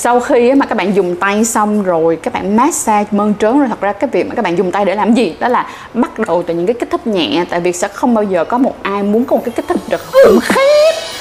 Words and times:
sau 0.00 0.20
khi 0.20 0.54
mà 0.54 0.66
các 0.66 0.74
bạn 0.74 0.96
dùng 0.96 1.16
tay 1.16 1.44
xong 1.44 1.82
rồi, 1.82 2.16
các 2.16 2.32
bạn 2.32 2.56
massage 2.56 3.08
mơn 3.10 3.34
trớn 3.40 3.58
rồi, 3.58 3.68
thật 3.68 3.80
ra 3.80 3.92
cái 3.92 4.10
việc 4.12 4.28
mà 4.28 4.34
các 4.34 4.42
bạn 4.42 4.58
dùng 4.58 4.70
tay 4.70 4.84
để 4.84 4.94
làm 4.94 5.14
gì? 5.14 5.36
Đó 5.40 5.48
là 5.48 5.66
bắt 5.94 6.18
đầu 6.18 6.42
từ 6.42 6.54
những 6.54 6.66
cái 6.66 6.74
kích 6.74 6.90
thích 6.90 7.06
nhẹ, 7.06 7.44
tại 7.50 7.60
vì 7.60 7.72
sẽ 7.72 7.88
không 7.88 8.14
bao 8.14 8.24
giờ 8.24 8.44
có 8.44 8.58
một 8.58 8.74
ai 8.82 9.02
muốn 9.02 9.24
có 9.24 9.36
một 9.36 9.42
cái 9.44 9.52
kích 9.56 9.64
thích 9.68 9.80
được 9.88 10.00
khủng 10.12 10.38
khiếp. 10.42 11.17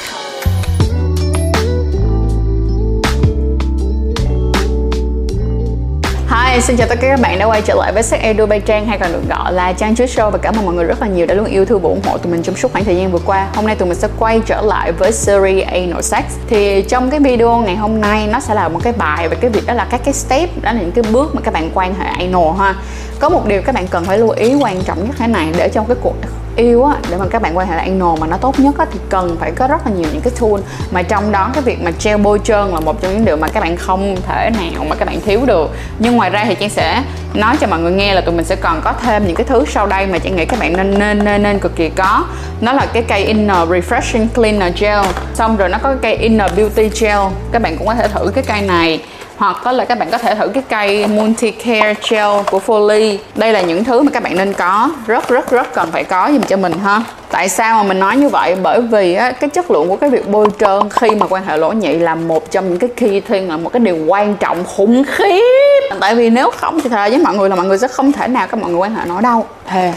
Hi, 6.57 6.61
xin 6.61 6.77
chào 6.77 6.87
tất 6.87 6.95
cả 7.01 7.07
các 7.07 7.19
bạn 7.19 7.39
đã 7.39 7.45
quay 7.45 7.61
trở 7.61 7.75
lại 7.75 7.93
với 7.93 8.03
Sex 8.03 8.21
Edu 8.21 8.45
Bay 8.45 8.59
Trang 8.59 8.87
hay 8.87 8.99
còn 8.99 9.11
được 9.11 9.21
gọi 9.29 9.53
là 9.53 9.73
Trang 9.73 9.95
Chuối 9.95 10.07
Show 10.07 10.29
và 10.29 10.37
cảm 10.37 10.55
ơn 10.55 10.65
mọi 10.65 10.75
người 10.75 10.85
rất 10.85 11.01
là 11.01 11.07
nhiều 11.07 11.25
đã 11.25 11.33
luôn 11.33 11.45
yêu 11.45 11.65
thương 11.65 11.81
và 11.81 11.89
ủng 11.89 12.01
hộ 12.05 12.17
tụi 12.17 12.31
mình 12.31 12.43
trong 12.43 12.55
suốt 12.55 12.71
khoảng 12.71 12.85
thời 12.85 12.95
gian 12.95 13.11
vừa 13.11 13.19
qua. 13.25 13.47
Hôm 13.55 13.65
nay 13.67 13.75
tụi 13.75 13.87
mình 13.87 13.97
sẽ 13.97 14.07
quay 14.19 14.41
trở 14.45 14.61
lại 14.61 14.91
với 14.91 15.11
series 15.11 15.67
Anal 15.67 16.01
Sex. 16.01 16.23
Thì 16.47 16.81
trong 16.81 17.09
cái 17.09 17.19
video 17.19 17.57
ngày 17.57 17.75
hôm 17.75 18.01
nay 18.01 18.27
nó 18.27 18.39
sẽ 18.39 18.53
là 18.53 18.67
một 18.67 18.79
cái 18.83 18.93
bài 18.93 19.29
về 19.29 19.37
cái 19.41 19.49
việc 19.49 19.65
đó 19.67 19.73
là 19.73 19.87
các 19.89 20.01
cái 20.05 20.13
step, 20.13 20.49
đó 20.61 20.71
là 20.71 20.79
những 20.79 20.91
cái 20.91 21.03
bước 21.11 21.35
mà 21.35 21.41
các 21.41 21.53
bạn 21.53 21.71
quan 21.73 21.95
hệ 21.99 22.05
anal 22.05 22.57
ha. 22.59 22.75
Có 23.19 23.29
một 23.29 23.47
điều 23.47 23.61
các 23.61 23.75
bạn 23.75 23.87
cần 23.87 24.05
phải 24.05 24.17
lưu 24.17 24.29
ý 24.29 24.55
quan 24.55 24.81
trọng 24.81 25.05
nhất 25.05 25.15
thế 25.17 25.27
này 25.27 25.47
để 25.57 25.69
trong 25.69 25.85
cái 25.85 25.97
cuộc 26.01 26.15
yêu 26.57 26.85
á, 26.85 26.95
để 27.09 27.17
mà 27.17 27.25
các 27.29 27.41
bạn 27.41 27.57
quan 27.57 27.67
hệ 27.67 27.77
anal 27.77 28.19
mà 28.19 28.27
nó 28.27 28.37
tốt 28.37 28.59
nhất 28.59 28.77
á, 28.77 28.85
thì 28.91 28.99
cần 29.09 29.37
phải 29.39 29.51
có 29.51 29.67
rất 29.67 29.85
là 29.85 29.91
nhiều 29.91 30.07
những 30.13 30.21
cái 30.21 30.33
tool. 30.39 30.61
Mà 30.91 31.01
trong 31.01 31.31
đó 31.31 31.49
cái 31.53 31.63
việc 31.63 31.81
mà 31.81 31.91
treo 31.91 32.17
bôi 32.17 32.39
trơn 32.43 32.67
là 32.67 32.79
một 32.79 33.01
trong 33.01 33.13
những 33.13 33.25
điều 33.25 33.37
mà 33.37 33.47
các 33.47 33.59
bạn 33.59 33.77
không 33.77 34.15
thể 34.27 34.49
nào 34.49 34.85
mà 34.89 34.95
các 34.95 35.05
bạn 35.05 35.21
thiếu 35.21 35.41
được. 35.45 35.71
Nhưng 35.99 36.15
ngoài 36.15 36.29
ra 36.29 36.45
thì 36.45 36.55
trang 36.55 36.69
sẽ 36.69 37.03
nói 37.33 37.57
cho 37.59 37.67
mọi 37.67 37.79
người 37.79 37.91
nghe 37.91 38.13
là 38.13 38.21
tụi 38.21 38.35
mình 38.35 38.45
sẽ 38.45 38.55
còn 38.55 38.81
có 38.81 38.93
thêm 38.93 39.27
những 39.27 39.35
cái 39.35 39.45
thứ 39.45 39.65
sau 39.67 39.87
đây 39.87 40.07
mà 40.07 40.17
trang 40.17 40.35
nghĩ 40.35 40.45
các 40.45 40.59
bạn 40.59 40.77
nên 40.77 40.99
nên 40.99 41.25
nên 41.25 41.43
nên 41.43 41.59
cực 41.59 41.75
kỳ 41.75 41.89
có. 41.89 42.25
Nó 42.61 42.73
là 42.73 42.85
cái 42.93 43.03
cây 43.03 43.23
inner 43.23 43.57
refreshing 43.57 44.27
cleaner 44.35 44.73
gel. 44.79 44.99
Xong 45.33 45.57
rồi 45.57 45.69
nó 45.69 45.77
có 45.77 45.89
cái 45.89 45.97
cây 46.01 46.15
inner 46.15 46.51
beauty 46.55 46.89
gel. 46.99 47.19
Các 47.51 47.61
bạn 47.61 47.77
cũng 47.77 47.87
có 47.87 47.95
thể 47.95 48.07
thử 48.07 48.31
cái 48.35 48.43
cây 48.47 48.61
này 48.61 49.03
hoặc 49.37 49.57
có 49.63 49.71
là 49.71 49.85
các 49.85 49.99
bạn 49.99 50.09
có 50.11 50.17
thể 50.17 50.35
thử 50.35 50.47
cái 50.47 50.63
cây 50.69 51.07
multi 51.07 51.51
care 51.51 51.93
gel 52.09 52.27
của 52.51 52.61
Foley. 52.67 53.17
Đây 53.35 53.53
là 53.53 53.61
những 53.61 53.83
thứ 53.83 54.01
mà 54.01 54.11
các 54.11 54.23
bạn 54.23 54.35
nên 54.35 54.53
có. 54.53 54.89
Rất 55.07 55.29
rất 55.29 55.51
rất 55.51 55.73
cần 55.73 55.91
phải 55.91 56.03
có 56.03 56.29
dùm 56.31 56.41
cho 56.41 56.57
mình 56.57 56.73
ha. 56.83 57.01
Tại 57.31 57.49
sao 57.49 57.75
mà 57.75 57.83
mình 57.83 57.99
nói 57.99 58.17
như 58.17 58.29
vậy? 58.29 58.55
Bởi 58.63 58.81
vì 58.81 59.13
á, 59.13 59.31
cái 59.31 59.49
chất 59.49 59.71
lượng 59.71 59.89
của 59.89 59.95
cái 59.95 60.09
việc 60.09 60.27
bôi 60.27 60.47
trơn 60.59 60.89
khi 60.89 61.09
mà 61.09 61.25
quan 61.29 61.45
hệ 61.45 61.57
lỗ 61.57 61.71
nhị 61.71 61.93
là 61.93 62.15
một 62.15 62.51
trong 62.51 62.69
những 62.69 62.79
cái 62.79 62.89
key 62.95 63.21
thing 63.21 63.49
là 63.49 63.57
một 63.57 63.69
cái 63.73 63.79
điều 63.79 63.97
quan 64.07 64.35
trọng 64.35 64.63
khủng 64.65 65.03
khiếp. 65.07 65.97
Tại 65.99 66.15
vì 66.15 66.29
nếu 66.29 66.51
không 66.57 66.81
thì 66.81 66.89
thề 66.89 67.09
với 67.09 67.19
mọi 67.19 67.35
người 67.35 67.49
là 67.49 67.55
mọi 67.55 67.65
người 67.65 67.77
sẽ 67.77 67.87
không 67.87 68.11
thể 68.11 68.27
nào 68.27 68.47
các 68.47 68.59
mọi 68.59 68.71
người 68.71 68.79
quan 68.79 68.95
hệ 68.95 69.01
nó 69.05 69.21
đâu. 69.21 69.45
Thề 69.67 69.93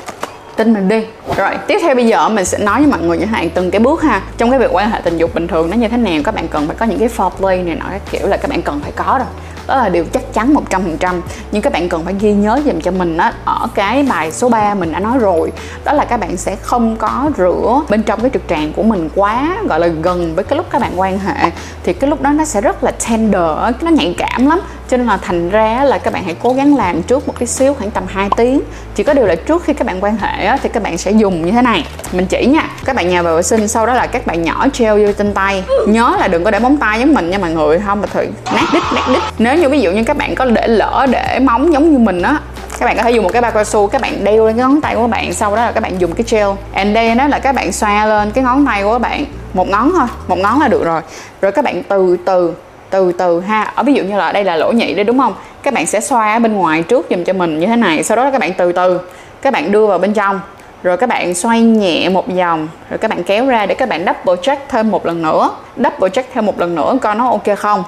tin 0.60 0.72
mình 0.72 0.88
đi. 0.88 1.04
Rồi, 1.36 1.50
tiếp 1.66 1.78
theo 1.82 1.94
bây 1.94 2.06
giờ 2.06 2.28
mình 2.28 2.44
sẽ 2.44 2.58
nói 2.58 2.78
với 2.78 2.86
mọi 2.86 3.00
người 3.00 3.18
những 3.18 3.28
thế 3.28 3.50
từng 3.54 3.70
cái 3.70 3.80
bước 3.80 4.02
ha. 4.02 4.22
Trong 4.38 4.50
cái 4.50 4.58
việc 4.58 4.68
quan 4.72 4.90
hệ 4.90 5.00
tình 5.04 5.18
dục 5.18 5.34
bình 5.34 5.48
thường 5.48 5.70
nó 5.70 5.76
như 5.76 5.88
thế 5.88 5.96
nào, 5.96 6.20
các 6.24 6.34
bạn 6.34 6.48
cần 6.48 6.66
phải 6.66 6.76
có 6.76 6.86
những 6.86 6.98
cái 6.98 7.08
foreplay 7.16 7.64
này 7.64 7.74
nọ, 7.74 7.84
cái 7.90 8.00
kiểu 8.10 8.26
là 8.26 8.36
các 8.36 8.50
bạn 8.50 8.62
cần 8.62 8.80
phải 8.80 8.92
có 8.92 9.14
rồi. 9.18 9.28
Đó 9.66 9.76
là 9.76 9.88
điều 9.88 10.04
chắc 10.12 10.32
chắn 10.32 10.54
100% 10.54 11.20
nhưng 11.52 11.62
các 11.62 11.72
bạn 11.72 11.88
cần 11.88 12.04
phải 12.04 12.14
ghi 12.20 12.32
nhớ 12.32 12.60
dùm 12.66 12.80
cho 12.80 12.90
mình 12.90 13.16
á, 13.16 13.32
ở 13.44 13.68
cái 13.74 14.02
bài 14.02 14.32
số 14.32 14.48
3 14.48 14.74
mình 14.74 14.92
đã 14.92 15.00
nói 15.00 15.18
rồi. 15.18 15.52
Đó 15.84 15.92
là 15.92 16.04
các 16.04 16.20
bạn 16.20 16.36
sẽ 16.36 16.56
không 16.56 16.96
có 16.96 17.30
rửa 17.38 17.82
bên 17.88 18.02
trong 18.02 18.20
cái 18.20 18.30
trực 18.30 18.42
tràng 18.48 18.72
của 18.72 18.82
mình 18.82 19.08
quá, 19.14 19.56
gọi 19.68 19.80
là 19.80 19.86
gần 19.86 20.34
với 20.34 20.44
cái 20.44 20.56
lúc 20.56 20.66
các 20.70 20.80
bạn 20.80 21.00
quan 21.00 21.18
hệ. 21.18 21.50
Thì 21.82 21.92
cái 21.92 22.10
lúc 22.10 22.22
đó 22.22 22.30
nó 22.30 22.44
sẽ 22.44 22.60
rất 22.60 22.84
là 22.84 22.90
tender 23.08 23.42
nó 23.80 23.90
nhạy 23.90 24.14
cảm 24.18 24.46
lắm 24.46 24.60
cho 24.90 24.96
nên 24.96 25.06
là 25.06 25.16
thành 25.22 25.50
ra 25.50 25.84
là 25.84 25.98
các 25.98 26.12
bạn 26.12 26.24
hãy 26.24 26.36
cố 26.42 26.52
gắng 26.52 26.76
làm 26.76 27.02
trước 27.02 27.26
một 27.26 27.34
cái 27.38 27.46
xíu 27.46 27.74
khoảng 27.74 27.90
tầm 27.90 28.04
2 28.08 28.28
tiếng 28.36 28.60
chỉ 28.94 29.02
có 29.02 29.14
điều 29.14 29.26
là 29.26 29.34
trước 29.34 29.64
khi 29.64 29.72
các 29.74 29.86
bạn 29.86 30.04
quan 30.04 30.16
hệ 30.16 30.56
thì 30.62 30.68
các 30.68 30.82
bạn 30.82 30.98
sẽ 30.98 31.10
dùng 31.10 31.46
như 31.46 31.52
thế 31.52 31.62
này 31.62 31.86
mình 32.12 32.26
chỉ 32.26 32.46
nha 32.46 32.68
các 32.84 32.96
bạn 32.96 33.08
nhà 33.08 33.22
vệ 33.22 33.42
sinh 33.42 33.68
sau 33.68 33.86
đó 33.86 33.94
là 33.94 34.06
các 34.06 34.26
bạn 34.26 34.42
nhỏ 34.42 34.66
treo 34.72 34.98
vô 34.98 35.12
trên 35.18 35.34
tay 35.34 35.64
nhớ 35.86 36.16
là 36.20 36.28
đừng 36.28 36.44
có 36.44 36.50
để 36.50 36.58
móng 36.58 36.76
tay 36.76 37.00
giống 37.00 37.14
mình 37.14 37.30
nha 37.30 37.38
mọi 37.38 37.50
người 37.50 37.80
không 37.86 38.00
mà 38.00 38.06
thử 38.06 38.26
nát 38.54 38.66
đít 38.72 38.82
nát 38.94 39.08
đít 39.08 39.22
nếu 39.38 39.56
như 39.56 39.68
ví 39.68 39.80
dụ 39.80 39.92
như 39.92 40.04
các 40.04 40.16
bạn 40.16 40.34
có 40.34 40.44
để 40.44 40.68
lỡ 40.68 41.06
để 41.10 41.38
móng 41.38 41.72
giống 41.72 41.92
như 41.92 41.98
mình 41.98 42.22
á 42.22 42.40
các 42.78 42.86
bạn 42.86 42.96
có 42.96 43.02
thể 43.02 43.10
dùng 43.10 43.24
một 43.24 43.30
cái 43.32 43.42
bao 43.42 43.50
cao 43.52 43.64
su 43.64 43.86
các 43.86 44.00
bạn 44.00 44.24
đeo 44.24 44.46
lên 44.46 44.56
cái 44.56 44.66
ngón 44.66 44.80
tay 44.80 44.94
của 44.94 45.00
các 45.00 45.10
bạn 45.10 45.32
sau 45.32 45.56
đó 45.56 45.62
là 45.64 45.72
các 45.72 45.80
bạn 45.80 46.00
dùng 46.00 46.12
cái 46.14 46.24
gel 46.30 46.48
and 46.72 46.96
then 46.96 47.18
đó 47.18 47.26
là 47.26 47.38
các 47.38 47.54
bạn 47.54 47.72
xoa 47.72 48.06
lên 48.06 48.30
cái 48.30 48.44
ngón 48.44 48.66
tay 48.66 48.82
của 48.82 48.92
các 48.92 48.98
bạn 48.98 49.24
một 49.54 49.68
ngón 49.68 49.92
thôi 49.98 50.06
một 50.28 50.38
ngón 50.38 50.60
là 50.60 50.68
được 50.68 50.84
rồi 50.84 51.00
rồi 51.40 51.52
các 51.52 51.64
bạn 51.64 51.82
từ 51.88 52.16
từ 52.24 52.54
từ 52.90 53.12
từ 53.12 53.40
ha. 53.40 53.72
Ở 53.74 53.82
ví 53.82 53.94
dụ 53.94 54.04
như 54.04 54.16
là 54.16 54.32
đây 54.32 54.44
là 54.44 54.56
lỗ 54.56 54.72
nhị 54.72 54.94
đây 54.94 55.04
đúng 55.04 55.18
không? 55.18 55.34
Các 55.62 55.74
bạn 55.74 55.86
sẽ 55.86 56.00
xoa 56.00 56.32
ở 56.32 56.38
bên 56.38 56.52
ngoài 56.52 56.82
trước 56.82 57.06
dùm 57.10 57.24
cho 57.24 57.32
mình 57.32 57.60
như 57.60 57.66
thế 57.66 57.76
này, 57.76 58.02
sau 58.02 58.16
đó 58.16 58.30
các 58.30 58.40
bạn 58.40 58.54
từ 58.54 58.72
từ, 58.72 59.00
các 59.42 59.52
bạn 59.52 59.72
đưa 59.72 59.86
vào 59.86 59.98
bên 59.98 60.12
trong. 60.12 60.40
Rồi 60.82 60.96
các 60.96 61.08
bạn 61.08 61.34
xoay 61.34 61.60
nhẹ 61.60 62.08
một 62.08 62.28
vòng, 62.28 62.68
rồi 62.90 62.98
các 62.98 63.10
bạn 63.10 63.22
kéo 63.22 63.46
ra 63.46 63.66
để 63.66 63.74
các 63.74 63.88
bạn 63.88 64.04
double 64.06 64.42
check 64.42 64.68
thêm 64.68 64.90
một 64.90 65.06
lần 65.06 65.22
nữa. 65.22 65.50
Double 65.76 66.08
check 66.08 66.34
thêm 66.34 66.46
một 66.46 66.60
lần 66.60 66.74
nữa 66.74 66.98
coi 67.02 67.14
nó 67.14 67.28
ok 67.28 67.58
không. 67.58 67.84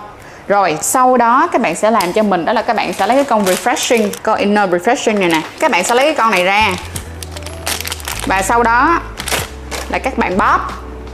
Rồi, 0.48 0.78
sau 0.80 1.16
đó 1.16 1.48
các 1.52 1.60
bạn 1.60 1.74
sẽ 1.74 1.90
làm 1.90 2.12
cho 2.12 2.22
mình, 2.22 2.44
đó 2.44 2.52
là 2.52 2.62
các 2.62 2.76
bạn 2.76 2.92
sẽ 2.92 3.06
lấy 3.06 3.16
cái 3.16 3.24
con 3.24 3.44
refreshing, 3.44 4.08
con 4.22 4.38
inner 4.38 4.70
refreshing 4.70 5.18
này 5.18 5.28
nè. 5.28 5.40
Các 5.60 5.70
bạn 5.70 5.84
sẽ 5.84 5.94
lấy 5.94 6.04
cái 6.04 6.14
con 6.14 6.30
này 6.30 6.44
ra. 6.44 6.68
Và 8.26 8.42
sau 8.42 8.62
đó 8.62 9.00
là 9.88 9.98
các 9.98 10.18
bạn 10.18 10.38
bóp. 10.38 10.58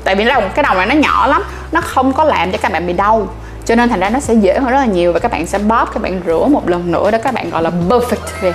Tại 0.05 0.15
vì 0.15 0.25
cái 0.25 0.43
cái 0.55 0.63
đầu 0.63 0.75
này 0.75 0.87
nó 0.87 0.95
nhỏ 0.95 1.27
lắm, 1.27 1.43
nó 1.73 1.81
không 1.81 2.13
có 2.13 2.25
làm 2.25 2.53
cho 2.53 2.59
các 2.59 2.73
bạn 2.73 2.87
bị 2.87 2.93
đau 2.93 3.29
cho 3.69 3.75
nên 3.75 3.89
thành 3.89 4.01
ra 4.01 4.11
nó 4.11 4.21
sẽ 4.21 4.35
dễ 4.35 4.59
hơn 4.59 4.71
rất 4.71 4.79
là 4.79 4.87
nhiều 4.87 5.13
và 5.13 5.19
các 5.19 5.33
bạn 5.33 5.47
sẽ 5.47 5.59
bóp 5.59 5.91
các 5.95 6.03
bạn 6.03 6.21
rửa 6.27 6.47
một 6.51 6.69
lần 6.69 6.93
nữa 6.93 7.11
để 7.11 7.19
các 7.19 7.35
bạn 7.35 7.51
gọi 7.51 7.63
là 7.63 7.71
perfect 7.89 8.41
về. 8.41 8.53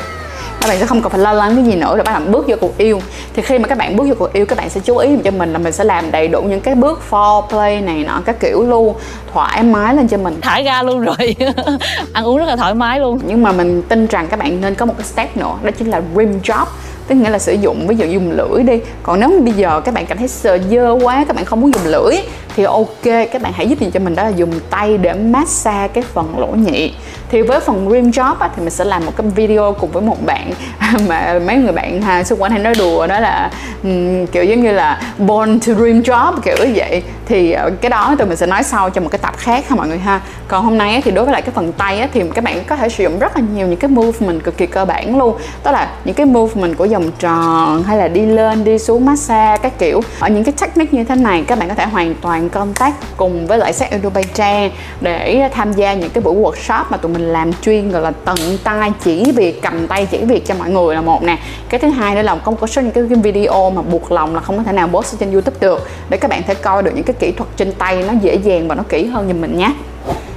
Các 0.62 0.70
bạn 0.70 0.80
sẽ 0.80 0.86
không 0.86 1.02
cần 1.02 1.12
phải 1.12 1.20
lo 1.20 1.34
lắng 1.34 1.56
cái 1.56 1.66
gì 1.66 1.76
nữa 1.76 1.98
để 1.98 2.04
các 2.06 2.14
bạn 2.14 2.32
bước 2.32 2.46
vô 2.48 2.56
cuộc 2.62 2.78
yêu. 2.78 3.02
Thì 3.34 3.42
khi 3.42 3.60
mà 3.60 3.68
các 3.68 3.78
bạn 3.78 3.96
bước 3.96 4.04
vô 4.08 4.14
cuộc 4.20 4.34
yêu 4.34 4.46
các 4.46 4.58
bạn 4.58 4.70
sẽ 4.70 4.82
chú 4.84 4.98
ý 4.98 5.10
cho 5.24 5.32
mình 5.32 5.54
là 5.54 5.60
mình 5.60 5.74
sẽ 5.74 5.84
làm 5.84 6.12
đầy 6.12 6.28
đủ 6.28 6.42
những 6.42 6.62
cái 6.62 6.76
bước 6.76 7.02
foreplay 7.10 7.84
này 7.84 8.04
nọ 8.04 8.22
các 8.26 8.40
kiểu 8.40 8.64
luôn 8.64 8.96
thoải 9.34 9.64
mái 9.64 9.96
lên 9.96 10.08
cho 10.08 10.18
mình. 10.18 10.42
Thải 10.42 10.64
ra 10.64 10.84
luôn 10.84 11.02
rồi. 11.02 11.36
Ăn 12.14 12.26
uống 12.26 12.38
rất 12.38 12.46
là 12.46 12.56
thoải 12.56 12.74
mái 12.74 13.00
luôn. 13.00 13.20
Nhưng 13.26 13.44
mà 13.44 13.52
mình 13.52 13.82
tin 13.82 14.08
rằng 14.08 14.28
các 14.28 14.40
bạn 14.40 14.62
nên 14.62 14.76
có 14.76 14.86
một 14.86 14.94
cái 14.98 15.06
step 15.06 15.38
nữa 15.38 15.54
đó 15.64 15.72
chính 15.72 15.90
là 15.90 16.02
rim 16.16 16.40
job 16.44 16.66
tức 17.08 17.16
nghĩa 17.16 17.30
là 17.30 17.40
sử 17.40 17.54
dụng 17.54 17.88
ví 17.88 17.96
dụ 17.96 18.06
dùng 18.06 18.32
lưỡi 18.32 18.64
đi. 18.64 18.80
Còn 19.04 19.20
nếu 19.20 19.42
bây 19.44 19.54
giờ 19.54 19.82
các 19.86 19.94
bạn 19.94 20.06
cảm 20.06 20.18
thấy 20.18 20.28
sợ 20.28 20.58
dơ 20.72 20.92
quá 20.92 21.26
các 21.28 21.36
bạn 21.36 21.46
không 21.46 21.62
muốn 21.62 21.74
dùng 21.74 21.86
lưỡi 21.86 22.16
thì 22.56 22.64
ok 22.64 23.04
các 23.04 23.42
bạn 23.42 23.54
hãy 23.54 23.68
giúp 23.68 23.80
gì 23.80 23.90
cho 23.94 24.00
mình 24.00 24.16
đó 24.16 24.24
là 24.24 24.30
dùng 24.30 24.52
tay 24.70 24.98
để 24.98 25.14
massage 25.14 25.88
cái 25.88 26.04
phần 26.14 26.40
lỗ 26.40 26.48
nhị. 26.48 26.94
Thì 27.30 27.42
với 27.42 27.60
phần 27.60 27.90
rim 27.92 28.10
job 28.10 28.36
á, 28.40 28.50
thì 28.56 28.62
mình 28.62 28.70
sẽ 28.70 28.86
làm 28.86 29.06
một 29.06 29.12
cái 29.18 29.28
video 29.36 29.76
cùng 29.80 29.92
với 29.92 30.02
một 30.02 30.26
bạn 30.26 30.52
mà 31.08 31.40
mấy 31.48 31.56
người 31.56 31.72
bạn 31.72 32.02
ha, 32.02 32.24
xung 32.24 32.42
quanh 32.42 32.52
hay 32.52 32.60
nói 32.60 32.74
đùa 32.78 33.08
đó 33.08 33.20
là 33.20 33.52
um, 33.84 34.26
kiểu 34.26 34.44
giống 34.44 34.64
như 34.64 34.72
là 34.72 35.02
born 35.18 35.60
to 35.60 35.74
dream 35.74 36.02
job 36.02 36.34
kiểu 36.44 36.56
như 36.60 36.74
vậy. 36.76 37.04
Thì 37.26 37.56
uh, 37.68 37.82
cái 37.82 37.90
đó 37.90 38.16
tụi 38.18 38.28
mình 38.28 38.38
sẽ 38.38 38.46
nói 38.46 38.64
sau 38.64 38.90
cho 38.90 39.02
một 39.02 39.10
cái 39.12 39.20
tập 39.20 39.34
khác 39.38 39.70
ha 39.70 39.76
mọi 39.76 39.88
người 39.88 39.98
ha. 39.98 40.22
Còn 40.48 40.64
hôm 40.64 40.78
nay 40.78 40.94
á, 40.94 41.02
thì 41.04 41.12
đối 41.12 41.26
với 41.26 41.32
lại 41.32 41.42
cái 41.42 41.52
phần 41.56 41.72
tay 41.72 42.00
á, 42.00 42.08
thì 42.14 42.24
các 42.34 42.44
bạn 42.44 42.64
có 42.68 42.76
thể 42.76 42.90
sử 42.90 43.04
dụng 43.04 43.20
rất 43.20 43.36
là 43.36 43.44
nhiều 43.56 43.68
những 43.68 43.80
cái 43.80 43.90
movement 43.90 44.44
cực 44.44 44.58
kỳ 44.58 44.66
cơ 44.66 44.86
bản 44.86 45.18
luôn. 45.18 45.38
Đó 45.64 45.72
là 45.72 45.90
những 46.06 46.16
cái 46.16 46.26
movement 46.26 46.78
của 46.78 46.88
vòng 46.88 47.12
tròn 47.20 47.84
hay 47.84 47.98
là 47.98 48.08
đi 48.08 48.26
lên 48.26 48.64
đi 48.64 48.80
xuống 48.80 49.06
massage 49.06 49.58
các 49.58 49.80
kiểu. 49.80 50.02
Ở 50.20 50.30
những 50.30 50.44
cái 50.44 50.54
technique 50.62 50.98
như 50.98 51.04
thế 51.04 51.16
này 51.16 51.44
các 51.48 51.60
bạn 51.60 51.70
có 51.70 51.76
thể 51.76 51.86
hoàn 51.86 52.16
toàn 52.22 52.43
công 52.50 52.74
tác 52.74 52.94
cùng 53.18 53.48
với 53.48 53.58
lại 53.58 53.74
set 53.74 53.92
trang 54.34 54.72
để 55.02 55.50
tham 55.54 55.74
gia 55.74 55.94
những 55.94 56.10
cái 56.10 56.22
buổi 56.22 56.36
workshop 56.36 56.84
mà 56.90 56.98
tụi 56.98 57.12
mình 57.12 57.34
làm 57.34 57.54
chuyên, 57.54 57.92
gọi 57.92 58.02
là, 58.02 58.12
tận 58.26 58.38
tay, 58.64 58.92
chỉ 59.04 59.32
việc, 59.32 59.62
cầm 59.62 59.88
tay, 59.88 60.08
chỉ 60.12 60.18
việc 60.18 60.46
cho 60.46 60.56
mọi 60.56 60.70
người 60.70 60.96
là 60.96 61.02
một 61.02 61.24
nè. 61.24 61.38
Cái 61.70 61.80
thứ 61.80 61.90
hai 61.90 62.16
nữa 62.16 62.22
là 62.22 62.38
không 62.46 62.56
có 62.56 62.68
số 62.68 62.82
những 62.82 62.92
cái 62.92 63.04
video 63.04 63.70
mà 63.70 63.82
buộc 63.82 64.12
lòng 64.12 64.36
là 64.36 64.42
không 64.42 64.58
có 64.58 64.64
thể 64.64 64.72
nào 64.72 64.88
post 64.88 65.20
trên 65.20 65.32
youtube 65.32 65.58
được, 65.60 65.88
để 66.10 66.18
các 66.18 66.28
bạn 66.28 66.44
thể 66.48 66.54
coi 66.54 66.84
được 66.84 66.92
những 66.96 67.04
cái 67.04 67.16
kỹ 67.20 67.32
thuật 67.32 67.50
trên 67.58 67.72
tay 67.72 68.04
nó 68.08 68.14
dễ 68.22 68.36
dàng 68.36 68.68
và 68.68 68.76
nó 68.76 68.84
kỹ 68.90 69.06
hơn 69.06 69.28
giùm 69.28 69.42
mình 69.42 69.58
nhé. 69.58 69.72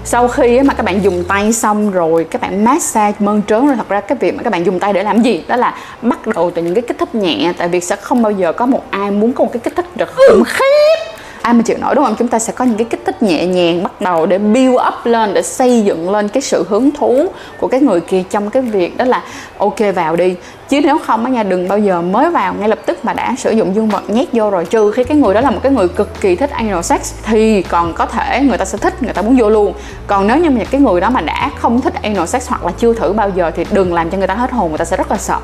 Sau 0.05 0.29
khi 0.29 0.63
mà 0.63 0.75
các 0.75 0.83
bạn 0.83 1.05
dùng 1.05 1.25
tay 1.25 1.53
xong 1.53 1.91
rồi, 1.91 2.25
các 2.25 2.41
bạn 2.41 2.65
massage 2.65 3.17
mơn 3.19 3.43
trớn 3.49 3.67
rồi, 3.67 3.77
thật 3.77 3.89
ra 3.89 4.01
cái 4.01 4.19
việc 4.21 4.35
mà 4.37 4.43
các 4.43 4.51
bạn 4.51 4.67
dùng 4.67 4.81
tay 4.81 4.93
để 4.93 5.03
làm 5.03 5.23
gì? 5.23 5.45
Đó 5.49 5.57
là 5.57 5.75
bắt 6.03 6.27
đầu 6.27 6.51
từ 6.51 6.63
những 6.63 6.75
cái 6.75 6.83
kích 6.83 6.99
thích 6.99 7.15
nhẹ, 7.15 7.53
tại 7.59 7.69
vì 7.69 7.81
sẽ 7.81 7.97
không 7.97 8.23
bao 8.23 8.33
giờ 8.33 8.53
có 8.53 8.67
một 8.67 8.83
ai 8.91 9.11
muốn 9.11 9.33
có 9.33 9.45
một 9.45 9.51
cái 9.53 9.61
kích 9.61 9.77
thích 9.77 9.87
rất 9.97 10.09
khủng 10.15 10.45
khiếp 10.45 11.16
ai 11.47 11.55
mà 11.55 11.63
chịu 11.63 11.77
nổi, 11.81 11.95
đúng 11.95 12.05
không? 12.05 12.15
Chúng 12.19 12.29
ta 12.29 12.39
sẽ 12.39 12.53
có 12.53 12.65
những 12.65 12.77
cái 12.77 12.85
kích 12.85 13.03
thích 13.07 13.23
nhẹ 13.23 13.47
nhàng 13.47 13.83
bắt 13.83 14.01
đầu 14.01 14.27
để 14.27 14.39
build 14.39 14.75
up 14.75 14.95
lên, 15.05 15.35
để 15.35 15.43
xây 15.43 15.83
dựng 15.85 16.11
lên 16.11 16.29
cái 16.29 16.41
sự 16.41 16.65
hứng 16.69 16.91
thú 16.91 17.27
của 17.61 17.69
cái 17.69 17.81
người 17.81 18.01
kia 18.01 18.23
trong 18.31 18.51
cái 18.51 18.63
việc 18.63 18.97
đó 18.97 19.05
là, 19.05 19.23
ok, 19.59 19.77
vào 19.95 20.17
đi. 20.17 20.35
Chứ 20.69 20.81
nếu 20.81 20.99
không 20.99 21.25
á 21.25 21.31
nha, 21.31 21.43
đừng 21.43 21.69
bao 21.69 21.79
giờ 21.79 22.03
mới 22.03 22.31
vào 22.31 22.55
ngay 22.55 22.69
lập 22.69 22.79
tức 22.87 23.05
mà 23.05 23.13
đã 23.13 23.35
sử 23.39 23.51
dụng 23.51 23.75
dương 23.75 23.89
vật 23.89 24.11
nhét 24.11 24.29
vô 24.33 24.51
rồi. 24.51 24.65
Trừ 24.65 24.91
khi 24.91 25.05
cái 25.05 25.17
người 25.17 25.35
đó 25.35 25.41
là 25.41 25.51
một 25.51 25.61
cái 25.63 25.73
người 25.73 25.89
cực 25.89 26.21
kỳ 26.21 26.37
thích 26.37 26.51
anal 26.51 26.83
sex 26.83 27.13
thì 27.23 27.63
còn 27.63 27.93
có 27.93 28.07
thể 28.07 28.41
người 28.41 28.59
ta 28.59 28.65
sẽ 28.65 28.79
thích, 28.79 29.03
người 29.03 29.13
ta 29.15 29.23
muốn 29.23 29.37
vô 29.39 29.51
luôn. 29.51 29.75
Còn 30.07 30.27
nếu 30.27 30.37
như 30.37 30.51
mà 30.51 30.65
cái 30.71 30.81
người 30.81 31.01
đó 31.01 31.11
mà 31.11 31.21
đã 31.21 31.51
không 31.57 31.81
thích 31.81 31.95
anal 32.03 32.27
sex 32.27 32.49
hoặc 32.49 32.65
là 32.65 32.73
chưa 32.79 32.95
thử 32.95 33.13
bao 33.13 33.31
giờ 33.31 33.51
thì 33.57 33.65
đừng 33.71 33.95
làm 33.95 34.11
cho 34.11 34.19
người 34.19 34.27
ta 34.27 34.35
hết 34.35 34.53
hồn, 34.53 34.69
người 34.69 34.79
ta 34.79 34.85
sẽ 34.85 34.97
rất 34.97 35.11
là 35.11 35.17
sợ. 35.17 35.39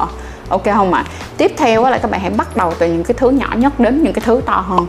Ok 0.49 0.65
không 0.65 0.95
ạ? 0.95 1.05
À? 1.07 1.11
tiếp 1.37 1.53
theo 1.57 1.83
là 1.83 1.99
các 1.99 2.11
bạn 2.11 2.21
hãy 2.21 2.31
bắt 2.31 2.57
đầu 2.57 2.73
từ 2.79 2.87
những 2.87 3.05
cái 3.05 3.15
thứ 3.19 3.31
nhỏ 3.31 3.49
nhất 3.57 3.81
đến 3.81 4.03
những 4.03 4.13
cái 4.13 4.23
thứ 4.27 4.41
to 4.47 4.65
hơn 4.69 4.87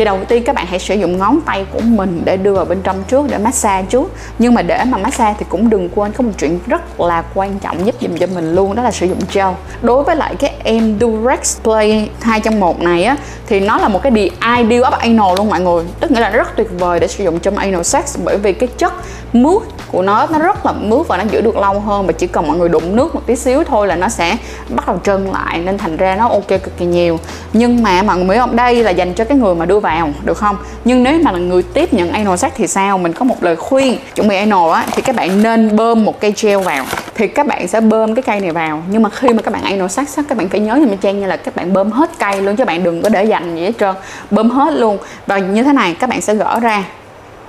thì 0.00 0.04
đầu 0.04 0.18
tiên 0.28 0.42
các 0.44 0.54
bạn 0.54 0.66
hãy 0.66 0.78
sử 0.78 0.94
dụng 0.94 1.18
ngón 1.18 1.40
tay 1.40 1.66
của 1.72 1.80
mình 1.80 2.22
để 2.24 2.36
đưa 2.36 2.54
vào 2.54 2.64
bên 2.64 2.82
trong 2.82 3.04
trước 3.08 3.26
để 3.30 3.38
massage 3.38 3.86
trước. 3.90 4.12
Nhưng 4.38 4.54
mà 4.54 4.62
để 4.62 4.84
mà 4.84 4.98
massage 4.98 5.34
thì 5.38 5.46
cũng 5.48 5.70
đừng 5.70 5.88
quên 5.94 6.12
có 6.12 6.24
một 6.24 6.30
chuyện 6.38 6.58
rất 6.66 7.00
là 7.00 7.22
quan 7.34 7.58
trọng 7.58 7.86
giúp 7.86 7.94
dùm 8.00 8.16
cho 8.16 8.26
mình 8.34 8.54
luôn, 8.54 8.74
đó 8.74 8.82
là 8.82 8.90
sử 8.90 9.06
dụng 9.06 9.18
gel. 9.32 9.46
Đối 9.82 10.04
với 10.04 10.16
lại 10.16 10.34
cái 10.38 10.54
em 10.64 10.98
Durex 11.00 11.56
Play 11.62 12.10
2 12.20 12.40
trong 12.40 12.60
1 12.60 12.80
này 12.80 13.04
á, 13.04 13.16
thì 13.46 13.60
nó 13.60 13.78
là 13.78 13.88
một 13.88 14.02
cái 14.02 14.12
the 14.12 14.22
ideal 14.58 14.82
of 14.82 14.98
anal 14.98 15.36
luôn 15.36 15.48
mọi 15.48 15.60
người. 15.60 15.84
Tức 16.00 16.10
nghĩa 16.10 16.20
là 16.20 16.30
rất 16.30 16.56
tuyệt 16.56 16.68
vời 16.78 17.00
để 17.00 17.08
sử 17.08 17.24
dụng 17.24 17.38
trong 17.40 17.56
anal 17.56 17.82
sex 17.82 18.18
bởi 18.24 18.38
vì 18.38 18.52
cái 18.52 18.68
chất 18.78 18.92
mướt 19.32 19.62
của 19.92 20.02
nó 20.02 20.26
nó 20.26 20.38
rất 20.38 20.66
là 20.66 20.72
mướt 20.72 21.08
và 21.08 21.16
nó 21.16 21.24
giữ 21.30 21.40
được 21.40 21.56
lâu 21.56 21.80
hơn. 21.80 22.06
Và 22.06 22.12
chỉ 22.12 22.26
cần 22.26 22.48
mọi 22.48 22.56
người 22.56 22.68
đụng 22.68 22.96
nước 22.96 23.14
một 23.14 23.20
tí 23.26 23.36
xíu 23.36 23.64
thôi 23.64 23.86
là 23.86 23.96
nó 23.96 24.08
sẽ 24.08 24.36
bắt 24.68 24.86
đầu 24.86 24.98
trơn 25.04 25.24
lại, 25.24 25.58
nên 25.58 25.78
thành 25.78 25.96
ra 25.96 26.16
nó 26.16 26.28
ok 26.28 26.48
cực 26.48 26.78
kỳ 26.78 26.84
nhiều. 26.84 27.18
Nhưng 27.52 27.82
mà 27.82 28.02
mọi 28.02 28.18
người 28.18 28.38
không? 28.38 28.56
Đây 28.56 28.84
là 28.84 28.90
dành 28.90 29.14
cho 29.14 29.24
cái 29.24 29.38
người 29.38 29.54
mà 29.54 29.66
đưa 29.66 29.80
vào, 29.80 30.10
được 30.24 30.38
không? 30.38 30.56
Nhưng 30.84 31.02
nếu 31.02 31.20
mà 31.22 31.32
là 31.32 31.38
người 31.38 31.62
tiếp 31.62 31.92
nhận 31.92 32.10
anal 32.10 32.36
sex 32.36 32.52
thì 32.56 32.66
sao? 32.66 32.98
Mình 32.98 33.12
có 33.12 33.24
một 33.24 33.42
lời 33.42 33.56
khuyên, 33.56 33.98
chuẩn 34.14 34.28
bị 34.28 34.36
anal 34.36 34.72
á, 34.72 34.84
thì 34.92 35.02
các 35.02 35.16
bạn 35.16 35.42
nên 35.42 35.76
bơm 35.76 36.04
một 36.04 36.20
cây 36.20 36.34
gel 36.42 36.58
vào. 36.58 36.84
Thì 37.14 37.28
các 37.28 37.46
bạn 37.46 37.68
sẽ 37.68 37.80
bơm 37.80 38.14
cái 38.14 38.22
cây 38.22 38.40
này 38.40 38.50
vào. 38.50 38.82
Nhưng 38.90 39.02
mà 39.02 39.10
khi 39.10 39.28
mà 39.28 39.42
các 39.42 39.54
bạn 39.54 39.62
anal 39.62 39.88
sex 39.88 40.16
á, 40.16 40.22
các 40.28 40.38
bạn 40.38 40.48
phải 40.48 40.60
nhớ 40.60 40.76
như 40.76 40.86
mình 40.86 40.98
trang 40.98 41.20
như 41.20 41.26
là 41.26 41.36
các 41.36 41.56
bạn 41.56 41.72
bơm 41.72 41.90
hết 41.90 42.10
cây 42.18 42.42
luôn, 42.42 42.56
chứ 42.56 42.64
bạn 42.64 42.82
đừng 42.82 43.02
có 43.02 43.08
để 43.08 43.24
dành 43.24 43.56
gì 43.56 43.64
hết 43.64 43.72
trơn. 43.80 43.94
Bơm 44.30 44.50
hết 44.50 44.74
luôn. 44.74 44.98
Và 45.26 45.38
như 45.38 45.62
thế 45.62 45.72
này, 45.72 45.94
các 45.94 46.10
bạn 46.10 46.20
sẽ 46.20 46.34
gỡ 46.34 46.60
ra 46.60 46.84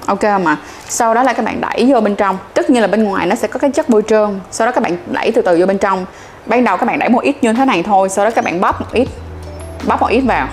ok 0.05 0.23
mà 0.23 0.57
sau 0.89 1.13
đó 1.13 1.23
là 1.23 1.33
các 1.33 1.45
bạn 1.45 1.61
đẩy 1.61 1.85
vô 1.93 2.01
bên 2.01 2.15
trong 2.15 2.37
tất 2.53 2.69
nhiên 2.69 2.81
là 2.81 2.87
bên 2.87 3.03
ngoài 3.03 3.25
nó 3.25 3.35
sẽ 3.35 3.47
có 3.47 3.59
cái 3.59 3.71
chất 3.71 3.89
bôi 3.89 4.03
trơn 4.07 4.39
sau 4.51 4.67
đó 4.67 4.71
các 4.71 4.83
bạn 4.83 4.97
đẩy 5.07 5.31
từ 5.31 5.41
từ 5.41 5.57
vô 5.59 5.65
bên 5.65 5.77
trong 5.77 6.05
ban 6.45 6.63
đầu 6.63 6.77
các 6.77 6.85
bạn 6.85 6.99
đẩy 6.99 7.09
một 7.09 7.23
ít 7.23 7.43
như 7.43 7.53
thế 7.53 7.65
này 7.65 7.83
thôi 7.83 8.09
sau 8.09 8.25
đó 8.25 8.31
các 8.31 8.45
bạn 8.45 8.61
bóp 8.61 8.81
một 8.81 8.87
ít 8.91 9.07
bóp 9.87 10.01
một 10.01 10.07
ít 10.09 10.21
vào 10.21 10.47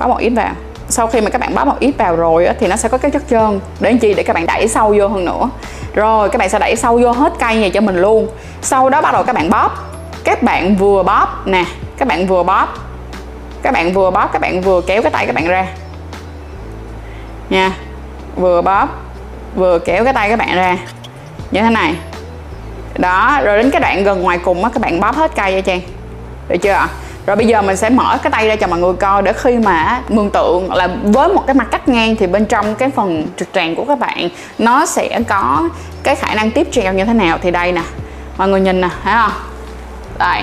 bóp 0.00 0.06
một 0.08 0.18
ít 0.18 0.30
vào 0.30 0.52
sau 0.88 1.06
khi 1.06 1.20
mà 1.20 1.30
các 1.30 1.40
bạn 1.40 1.54
bóp 1.54 1.64
một 1.64 1.76
ít 1.80 1.94
vào 1.98 2.16
rồi 2.16 2.48
thì 2.60 2.66
nó 2.66 2.76
sẽ 2.76 2.88
có 2.88 2.98
cái 2.98 3.10
chất 3.10 3.22
trơn 3.30 3.60
để 3.80 3.90
làm 3.90 3.98
chi 3.98 4.14
để 4.14 4.22
các 4.22 4.32
bạn 4.32 4.46
đẩy 4.46 4.68
sâu 4.68 4.94
vô 4.98 5.08
hơn 5.08 5.24
nữa 5.24 5.50
rồi 5.94 6.28
các 6.28 6.38
bạn 6.38 6.48
sẽ 6.48 6.58
đẩy 6.58 6.76
sâu 6.76 6.98
vô 7.02 7.12
hết 7.12 7.32
cây 7.38 7.54
này 7.60 7.70
cho 7.70 7.80
mình 7.80 7.96
luôn 7.96 8.28
sau 8.62 8.90
đó 8.90 9.02
bắt 9.02 9.12
đầu 9.12 9.22
các 9.22 9.32
bạn 9.32 9.50
bóp 9.50 9.70
các 10.24 10.42
bạn 10.42 10.76
vừa 10.76 11.02
bóp 11.02 11.28
nè 11.44 11.64
các 11.98 12.08
bạn 12.08 12.26
vừa 12.26 12.42
bóp 12.42 12.68
các 13.62 13.72
bạn 13.72 13.92
vừa 13.92 14.10
bóp 14.10 14.28
các 14.32 14.42
bạn 14.42 14.60
vừa 14.60 14.80
kéo 14.80 15.02
cái 15.02 15.10
tay 15.10 15.26
các 15.26 15.34
bạn 15.34 15.46
ra 15.46 15.66
nha 17.50 17.83
vừa 18.36 18.62
bóp, 18.62 18.88
vừa 19.56 19.78
kéo 19.78 20.04
cái 20.04 20.12
tay 20.12 20.30
các 20.30 20.38
bạn 20.38 20.56
ra. 20.56 20.76
Như 21.50 21.60
thế 21.60 21.70
này. 21.70 21.94
Đó, 22.98 23.40
rồi 23.44 23.58
đến 23.58 23.70
cái 23.70 23.80
đoạn 23.80 24.04
gần 24.04 24.22
ngoài 24.22 24.38
cùng 24.38 24.64
á, 24.64 24.70
các 24.74 24.80
bạn 24.80 25.00
bóp 25.00 25.16
hết 25.16 25.30
cây 25.36 25.52
cho 25.52 25.60
trang 25.60 25.80
được 26.48 26.56
chưa? 26.62 26.86
Rồi 27.26 27.36
bây 27.36 27.46
giờ 27.46 27.62
mình 27.62 27.76
sẽ 27.76 27.90
mở 27.90 28.18
cái 28.22 28.30
tay 28.30 28.48
ra 28.48 28.56
cho 28.56 28.66
mọi 28.66 28.78
người 28.78 28.92
coi 28.92 29.22
để 29.22 29.32
khi 29.32 29.58
mà 29.58 30.00
mường 30.08 30.30
tượng 30.30 30.72
là 30.72 30.88
với 31.02 31.28
một 31.28 31.42
cái 31.46 31.54
mặt 31.54 31.68
cắt 31.70 31.88
ngang 31.88 32.16
thì 32.16 32.26
bên 32.26 32.46
trong 32.46 32.74
cái 32.74 32.90
phần 32.90 33.26
trực 33.36 33.48
tràng 33.52 33.76
của 33.76 33.84
các 33.84 33.98
bạn, 33.98 34.28
nó 34.58 34.86
sẽ 34.86 35.20
có 35.28 35.68
cái 36.02 36.16
khả 36.16 36.34
năng 36.34 36.50
tiếp 36.50 36.68
treo 36.72 36.92
như 36.92 37.04
thế 37.04 37.12
nào. 37.12 37.38
Thì 37.42 37.50
đây 37.50 37.72
nè, 37.72 37.82
mọi 38.36 38.48
người 38.48 38.60
nhìn 38.60 38.80
nè, 38.80 38.88
thấy 39.04 39.14
không? 39.14 39.32
Đây 40.18 40.42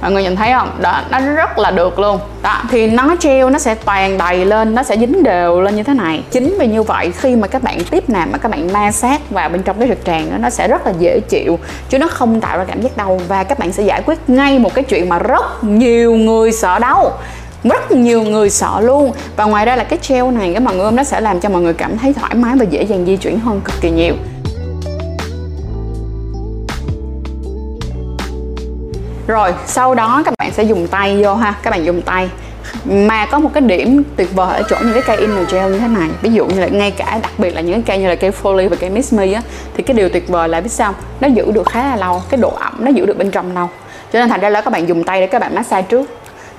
mọi 0.00 0.12
người 0.12 0.22
nhìn 0.22 0.36
thấy 0.36 0.52
không? 0.52 0.70
Đó 0.80 1.00
nó 1.10 1.20
rất 1.20 1.58
là 1.58 1.70
được 1.70 1.98
luôn. 1.98 2.18
Đó 2.42 2.62
thì 2.70 2.90
nó 2.90 3.16
treo 3.20 3.50
nó 3.50 3.58
sẽ 3.58 3.74
toàn 3.74 4.18
đầy 4.18 4.44
lên 4.44 4.74
nó 4.74 4.82
sẽ 4.82 4.96
dính 4.96 5.22
đều 5.22 5.60
lên 5.60 5.76
như 5.76 5.82
thế 5.82 5.94
này. 5.94 6.22
Chính 6.30 6.56
vì 6.58 6.66
như 6.66 6.82
vậy 6.82 7.12
khi 7.16 7.36
mà 7.36 7.46
các 7.46 7.62
bạn 7.62 7.78
tiếp 7.90 8.10
nạp 8.10 8.28
mà 8.28 8.38
các 8.38 8.50
bạn 8.50 8.72
ma 8.72 8.92
sát 8.92 9.30
vào 9.30 9.48
bên 9.48 9.62
trong 9.62 9.78
cái 9.78 9.88
trực 9.88 10.04
tràng 10.04 10.30
đó, 10.30 10.36
nó 10.38 10.50
sẽ 10.50 10.68
rất 10.68 10.86
là 10.86 10.92
dễ 10.98 11.20
chịu 11.28 11.58
chứ 11.88 11.98
nó 11.98 12.08
không 12.08 12.40
tạo 12.40 12.58
ra 12.58 12.64
cảm 12.64 12.82
giác 12.82 12.96
đau 12.96 13.20
và 13.28 13.44
các 13.44 13.58
bạn 13.58 13.72
sẽ 13.72 13.82
giải 13.82 14.02
quyết 14.06 14.18
ngay 14.26 14.58
một 14.58 14.74
cái 14.74 14.84
chuyện 14.84 15.08
mà 15.08 15.18
rất 15.18 15.64
nhiều 15.64 16.14
người 16.14 16.52
sợ 16.52 16.78
đau. 16.78 17.12
Rất 17.64 17.92
nhiều 17.92 18.22
người 18.22 18.50
sợ 18.50 18.80
luôn. 18.80 19.12
Và 19.36 19.44
ngoài 19.44 19.66
ra 19.66 19.76
là 19.76 19.84
cái 19.84 19.98
treo 20.02 20.30
này 20.30 20.52
cái 20.52 20.60
mọi 20.60 20.76
người 20.76 20.92
nó 20.92 21.04
sẽ 21.04 21.20
làm 21.20 21.40
cho 21.40 21.48
mọi 21.48 21.62
người 21.62 21.74
cảm 21.74 21.98
thấy 21.98 22.12
thoải 22.12 22.34
mái 22.34 22.56
và 22.56 22.64
dễ 22.70 22.82
dàng 22.82 23.06
di 23.06 23.16
chuyển 23.16 23.40
hơn 23.40 23.60
cực 23.60 23.80
kỳ 23.80 23.90
nhiều. 23.90 24.14
Rồi, 29.26 29.54
sau 29.66 29.94
đó 29.94 30.22
các 30.24 30.34
bạn 30.38 30.52
sẽ 30.52 30.62
dùng 30.62 30.86
tay 30.88 31.22
vô 31.22 31.34
ha. 31.34 31.54
Các 31.62 31.70
bạn 31.70 31.84
dùng 31.84 32.02
tay. 32.02 32.28
Mà 32.84 33.26
có 33.26 33.38
một 33.38 33.50
cái 33.54 33.60
điểm 33.60 34.02
tuyệt 34.16 34.34
vời 34.34 34.56
ở 34.56 34.62
chỗ 34.68 34.76
những 34.80 34.92
cái 34.92 35.02
cây 35.06 35.16
inner 35.16 35.52
gel 35.52 35.72
như 35.72 35.78
thế 35.78 35.88
này. 35.88 36.08
Ví 36.22 36.30
dụ 36.32 36.46
như 36.46 36.60
là 36.60 36.66
ngay 36.66 36.90
cả, 36.90 37.18
đặc 37.22 37.32
biệt 37.38 37.54
là 37.54 37.60
những 37.60 37.72
cái 37.72 37.82
cây 37.86 37.98
như 37.98 38.08
là 38.08 38.14
cây 38.14 38.30
foley 38.42 38.68
và 38.68 38.76
cây 38.80 38.90
miss 38.90 39.14
me 39.14 39.32
á, 39.32 39.42
thì 39.76 39.82
cái 39.82 39.96
điều 39.96 40.08
tuyệt 40.08 40.28
vời 40.28 40.48
là 40.48 40.60
biết 40.60 40.72
sao? 40.72 40.94
Nó 41.20 41.28
giữ 41.28 41.50
được 41.52 41.68
khá 41.68 41.84
là 41.84 41.96
lâu. 41.96 42.22
Cái 42.30 42.40
độ 42.40 42.50
ẩm 42.50 42.74
nó 42.78 42.90
giữ 42.90 43.06
được 43.06 43.18
bên 43.18 43.30
trong 43.30 43.54
lâu. 43.54 43.68
Cho 44.12 44.18
nên 44.18 44.28
thành 44.28 44.40
ra 44.40 44.48
là 44.48 44.60
các 44.60 44.72
bạn 44.72 44.88
dùng 44.88 45.04
tay 45.04 45.20
để 45.20 45.26
các 45.26 45.38
bạn 45.38 45.54
massage 45.54 45.82
trước 45.82 46.10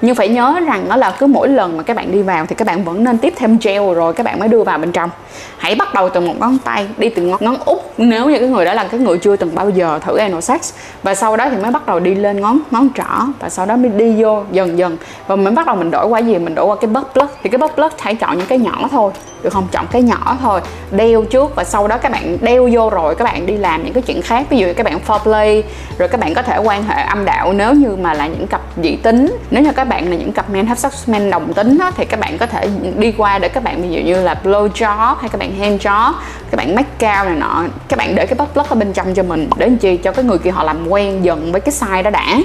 nhưng 0.01 0.15
phải 0.15 0.29
nhớ 0.29 0.59
rằng 0.67 0.89
đó 0.89 0.95
là 0.95 1.15
cứ 1.19 1.27
mỗi 1.27 1.47
lần 1.47 1.77
mà 1.77 1.83
các 1.83 1.95
bạn 1.95 2.11
đi 2.11 2.21
vào 2.21 2.45
thì 2.45 2.55
các 2.55 2.67
bạn 2.67 2.83
vẫn 2.83 3.03
nên 3.03 3.17
tiếp 3.17 3.33
thêm 3.37 3.57
gel 3.61 3.93
rồi 3.93 4.13
các 4.13 4.23
bạn 4.23 4.39
mới 4.39 4.47
đưa 4.47 4.63
vào 4.63 4.77
bên 4.77 4.91
trong. 4.91 5.09
Hãy 5.57 5.75
bắt 5.75 5.93
đầu 5.93 6.09
từ 6.09 6.19
một 6.19 6.33
ngón 6.39 6.57
tay 6.57 6.87
đi 6.97 7.09
từ 7.09 7.21
ngón, 7.21 7.39
ngón 7.43 7.57
út. 7.65 7.79
Nếu 7.97 8.29
như 8.29 8.39
cái 8.39 8.49
người 8.49 8.65
đó 8.65 8.73
là 8.73 8.83
cái 8.83 8.99
người 8.99 9.17
chưa 9.17 9.35
từng 9.35 9.55
bao 9.55 9.69
giờ 9.69 9.99
thử 9.99 10.17
anal 10.17 10.39
sex 10.39 10.73
và 11.03 11.15
sau 11.15 11.37
đó 11.37 11.49
thì 11.51 11.57
mới 11.57 11.71
bắt 11.71 11.85
đầu 11.85 11.99
đi 11.99 12.15
lên 12.15 12.41
ngón 12.41 12.59
ngón 12.71 12.89
trỏ 12.95 13.25
và 13.39 13.49
sau 13.49 13.65
đó 13.65 13.75
mới 13.75 13.89
đi 13.89 14.23
vô 14.23 14.43
dần 14.51 14.77
dần. 14.77 14.97
Và 15.27 15.35
mới 15.35 15.53
bắt 15.53 15.67
đầu 15.67 15.75
mình 15.75 15.91
đổi 15.91 16.07
qua 16.07 16.19
gì? 16.19 16.37
Mình 16.37 16.55
đổi 16.55 16.65
qua 16.65 16.75
cái 16.75 16.87
bớt 16.87 17.13
plug 17.13 17.27
thì 17.43 17.49
cái 17.49 17.57
bớt 17.57 17.75
plug 17.75 17.89
hãy 17.99 18.15
chọn 18.15 18.37
những 18.37 18.47
cái 18.47 18.57
nhỏ 18.57 18.87
thôi 18.91 19.11
được 19.45 19.53
không? 19.53 19.67
Chọn 19.71 19.87
cái 19.91 20.01
nhỏ 20.01 20.37
thôi. 20.41 20.61
Đeo 20.91 21.23
trước 21.23 21.55
và 21.55 21.63
sau 21.63 21.87
đó 21.87 21.97
các 21.97 22.11
bạn 22.11 22.37
đeo 22.41 22.69
vô 22.71 22.89
rồi 22.89 23.15
các 23.15 23.25
bạn 23.25 23.45
đi 23.45 23.57
làm 23.57 23.83
những 23.83 23.93
cái 23.93 24.03
chuyện 24.03 24.21
khác. 24.21 24.45
Ví 24.49 24.57
dụ 24.57 24.67
các 24.75 24.85
bạn 24.85 24.99
foreplay 25.07 25.61
rồi 25.97 26.09
các 26.09 26.19
bạn 26.19 26.33
có 26.33 26.41
thể 26.41 26.57
quan 26.57 26.83
hệ 26.83 27.01
âm 27.03 27.25
đạo. 27.25 27.53
Nếu 27.53 27.73
như 27.73 27.95
mà 27.95 28.13
là 28.13 28.27
những 28.27 28.47
cặp 28.47 28.61
dị 28.83 28.95
tính 28.95 29.37
nếu 29.51 29.63
như 29.63 29.71
các 29.73 29.83
bạn 29.83 30.09
là 30.09 30.15
những 30.15 30.31
cặp 30.31 30.49
men 30.49 30.67
hấp 30.67 30.77
sex 30.77 31.09
men 31.09 31.29
đồng 31.29 31.53
tính 31.53 31.77
đó, 31.77 31.91
thì 31.97 32.05
các 32.05 32.19
bạn 32.19 32.37
có 32.37 32.45
thể 32.45 32.69
đi 32.97 33.11
qua 33.11 33.39
để 33.39 33.49
các 33.49 33.63
bạn 33.63 33.81
ví 33.81 33.89
dụ 33.89 34.01
như 34.01 34.23
là 34.23 34.35
blow 34.43 34.69
job 34.69 35.15
hay 35.15 35.29
các 35.29 35.39
bạn 35.39 35.55
hand 35.59 35.81
job 35.81 36.13
các 36.51 36.57
bạn 36.57 36.75
make 36.75 36.89
cao 36.99 37.25
này 37.25 37.35
nọ. 37.35 37.63
Các 37.87 37.97
bạn 37.97 38.15
để 38.15 38.25
cái 38.25 38.35
bắp 38.37 38.53
plug 38.53 38.65
ở 38.69 38.75
bên 38.75 38.93
trong 38.93 39.13
cho 39.13 39.23
mình 39.23 39.49
để 39.57 39.65
làm 39.67 39.77
chi? 39.77 39.97
Cho 39.97 40.11
cái 40.11 40.25
người 40.25 40.37
kia 40.37 40.51
họ 40.51 40.63
làm 40.63 40.87
quen 40.87 41.25
dần 41.25 41.51
với 41.51 41.61
cái 41.61 41.73
size 41.73 42.03
đó 42.03 42.09
đã 42.09 42.37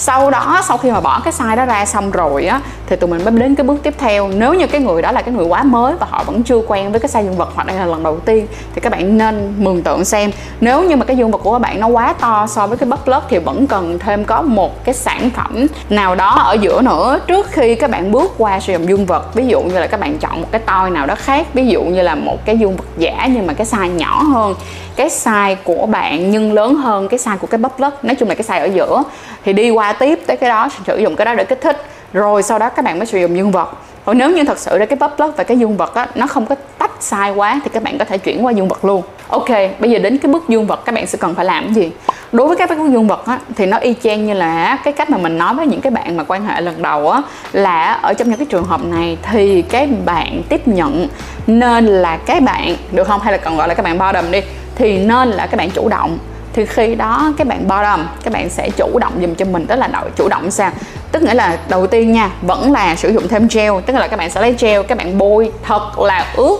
sau 0.00 0.30
đó, 0.30 0.60
sau 0.64 0.76
khi 0.76 0.90
mà 0.90 1.00
bỏ 1.00 1.20
cái 1.24 1.32
size 1.32 1.56
đó 1.56 1.64
ra 1.64 1.84
xong 1.84 2.10
rồi 2.10 2.46
á, 2.46 2.60
thì 2.86 2.96
tụi 2.96 3.10
mình 3.10 3.24
mới 3.24 3.34
đến 3.40 3.54
cái 3.54 3.64
bước 3.64 3.76
tiếp 3.82 3.94
theo. 3.98 4.28
Nếu 4.28 4.54
như 4.54 4.66
cái 4.66 4.80
người 4.80 5.02
đó 5.02 5.12
là 5.12 5.22
cái 5.22 5.34
người 5.34 5.46
quá 5.46 5.62
mới 5.62 5.94
và 6.00 6.06
họ 6.10 6.24
vẫn 6.26 6.42
chưa 6.42 6.60
quen 6.68 6.90
với 6.90 7.00
cái 7.00 7.08
size 7.08 7.24
dương 7.24 7.36
vật 7.36 7.48
hoặc 7.54 7.66
đây 7.66 7.76
là 7.76 7.86
lần 7.86 8.02
đầu 8.02 8.20
tiên, 8.20 8.46
thì 8.74 8.80
các 8.80 8.92
bạn 8.92 9.18
nên 9.18 9.54
mường 9.58 9.82
tượng 9.82 10.04
xem. 10.04 10.30
Nếu 10.60 10.84
như 10.84 10.96
mà 10.96 11.04
cái 11.04 11.16
dương 11.16 11.30
vật 11.30 11.38
của 11.38 11.52
các 11.52 11.58
bạn 11.58 11.80
nó 11.80 11.86
quá 11.86 12.12
to 12.20 12.46
so 12.46 12.66
với 12.66 12.78
cái 12.78 12.88
bắp 12.88 13.08
lớp 13.08 13.22
thì 13.28 13.38
vẫn 13.38 13.66
cần 13.66 13.98
thêm 13.98 14.24
có 14.24 14.42
một 14.42 14.84
cái 14.84 14.94
sản 14.94 15.30
phẩm 15.30 15.66
nào 15.90 16.14
đó 16.14 16.30
ở 16.30 16.52
giữa 16.52 16.82
nữa. 16.82 17.18
Trước 17.26 17.46
khi 17.50 17.74
các 17.74 17.90
bạn 17.90 18.12
bước 18.12 18.32
qua 18.38 18.60
sử 18.60 18.72
dụng 18.72 18.88
dương 18.88 19.06
vật, 19.06 19.34
ví 19.34 19.46
dụ 19.46 19.62
như 19.62 19.78
là 19.78 19.86
các 19.86 20.00
bạn 20.00 20.18
chọn 20.18 20.40
một 20.40 20.48
cái 20.50 20.60
toi 20.66 20.90
nào 20.90 21.06
đó 21.06 21.14
khác, 21.14 21.46
ví 21.54 21.66
dụ 21.66 21.82
như 21.82 22.02
là 22.02 22.14
một 22.14 22.44
cái 22.44 22.58
dương 22.58 22.76
vật 22.76 22.84
giả 22.98 23.28
nhưng 23.34 23.46
mà 23.46 23.52
cái 23.52 23.66
size 23.66 23.94
nhỏ 23.94 24.22
hơn, 24.22 24.54
cái 24.96 25.08
size 25.08 25.56
của 25.64 25.86
bạn 25.86 26.30
nhưng 26.30 26.52
lớn 26.52 26.74
hơn 26.74 27.08
cái 27.08 27.18
size 27.18 27.36
của 27.36 27.46
cái 27.46 27.58
bắp 27.58 27.80
lớp, 27.80 28.04
nói 28.04 28.14
chung 28.14 28.28
là 28.28 28.34
cái 28.34 28.44
size 28.44 28.60
ở 28.60 28.74
giữa, 28.74 29.02
thì 29.44 29.52
đi 29.52 29.70
qua 29.70 29.89
tiếp 29.92 30.18
tới 30.26 30.36
cái 30.36 30.50
đó, 30.50 30.68
sử 30.86 30.98
dụng 30.98 31.16
cái 31.16 31.24
đó 31.24 31.34
để 31.34 31.44
kích 31.44 31.60
thích. 31.60 31.82
Rồi 32.12 32.42
sau 32.42 32.58
đó 32.58 32.68
các 32.68 32.84
bạn 32.84 32.98
mới 32.98 33.06
sử 33.06 33.18
dụng 33.18 33.36
dương 33.36 33.50
vật. 33.50 33.72
Còn 34.04 34.18
nếu 34.18 34.30
như 34.30 34.44
thật 34.44 34.58
sự 34.58 34.78
là 34.78 34.86
cái 34.86 34.96
bắp 34.96 35.20
lớp 35.20 35.30
và 35.36 35.44
cái 35.44 35.58
dương 35.58 35.76
vật 35.76 35.94
á, 35.94 36.06
nó 36.14 36.26
không 36.26 36.46
có 36.46 36.54
tách 36.78 36.90
sai 37.00 37.30
quá 37.30 37.60
thì 37.64 37.70
các 37.72 37.82
bạn 37.82 37.98
có 37.98 38.04
thể 38.04 38.18
chuyển 38.18 38.44
qua 38.44 38.52
dương 38.52 38.68
vật 38.68 38.84
luôn. 38.84 39.02
Ok, 39.28 39.48
bây 39.78 39.90
giờ 39.90 39.98
đến 39.98 40.18
cái 40.18 40.32
bước 40.32 40.48
dương 40.48 40.66
vật, 40.66 40.84
các 40.84 40.94
bạn 40.94 41.06
sẽ 41.06 41.18
cần 41.18 41.34
phải 41.34 41.44
làm 41.44 41.64
cái 41.64 41.74
gì? 41.74 41.90
Đối 42.32 42.48
với 42.48 42.56
các 42.56 42.70
bước 42.70 42.88
dương 42.92 43.06
vật 43.06 43.26
á, 43.26 43.38
thì 43.56 43.66
nó 43.66 43.78
y 43.78 43.94
chang 44.02 44.26
như 44.26 44.34
là 44.34 44.78
cái 44.84 44.92
cách 44.92 45.10
mà 45.10 45.18
mình 45.18 45.38
nói 45.38 45.54
với 45.54 45.66
những 45.66 45.80
cái 45.80 45.90
bạn 45.90 46.16
mà 46.16 46.24
quan 46.24 46.46
hệ 46.46 46.60
lần 46.60 46.82
đầu 46.82 47.10
á, 47.10 47.22
là 47.52 47.92
ở 47.92 48.14
trong 48.14 48.28
những 48.28 48.38
cái 48.38 48.46
trường 48.50 48.64
hợp 48.64 48.84
này 48.84 49.18
thì 49.22 49.62
cái 49.62 49.88
bạn 50.04 50.42
tiếp 50.48 50.68
nhận 50.68 51.08
nên 51.46 51.86
là 51.86 52.16
cái 52.16 52.40
bạn, 52.40 52.76
được 52.92 53.06
không? 53.06 53.20
Hay 53.20 53.32
là 53.32 53.38
còn 53.38 53.56
gọi 53.56 53.68
là 53.68 53.74
các 53.74 53.82
bạn 53.82 53.98
bottom 53.98 54.30
đi, 54.30 54.40
thì 54.74 54.98
nên 54.98 55.30
là 55.30 55.46
các 55.46 55.56
bạn 55.56 55.70
chủ 55.70 55.88
động 55.88 56.18
thì 56.52 56.66
khi 56.66 56.94
đó 56.94 57.32
các 57.36 57.46
bạn 57.46 57.68
bottom 57.68 58.06
các 58.22 58.32
bạn 58.32 58.50
sẽ 58.50 58.70
chủ 58.76 58.98
động 58.98 59.12
dùm 59.20 59.34
cho 59.34 59.44
mình, 59.44 59.66
tức 59.66 59.76
là 59.76 59.88
nội 59.88 60.10
chủ 60.16 60.28
động 60.28 60.50
sao? 60.50 60.70
Tức 61.12 61.22
nghĩa 61.22 61.34
là 61.34 61.58
đầu 61.68 61.86
tiên 61.86 62.12
nha, 62.12 62.30
vẫn 62.42 62.72
là 62.72 62.96
sử 62.96 63.08
dụng 63.08 63.28
thêm 63.28 63.48
gel, 63.50 63.72
tức 63.86 63.96
là 63.96 64.08
các 64.08 64.16
bạn 64.16 64.30
sẽ 64.30 64.40
lấy 64.40 64.54
gel, 64.58 64.82
các 64.82 64.98
bạn 64.98 65.18
bôi 65.18 65.52
thật 65.62 65.98
là 65.98 66.26
ướt 66.36 66.58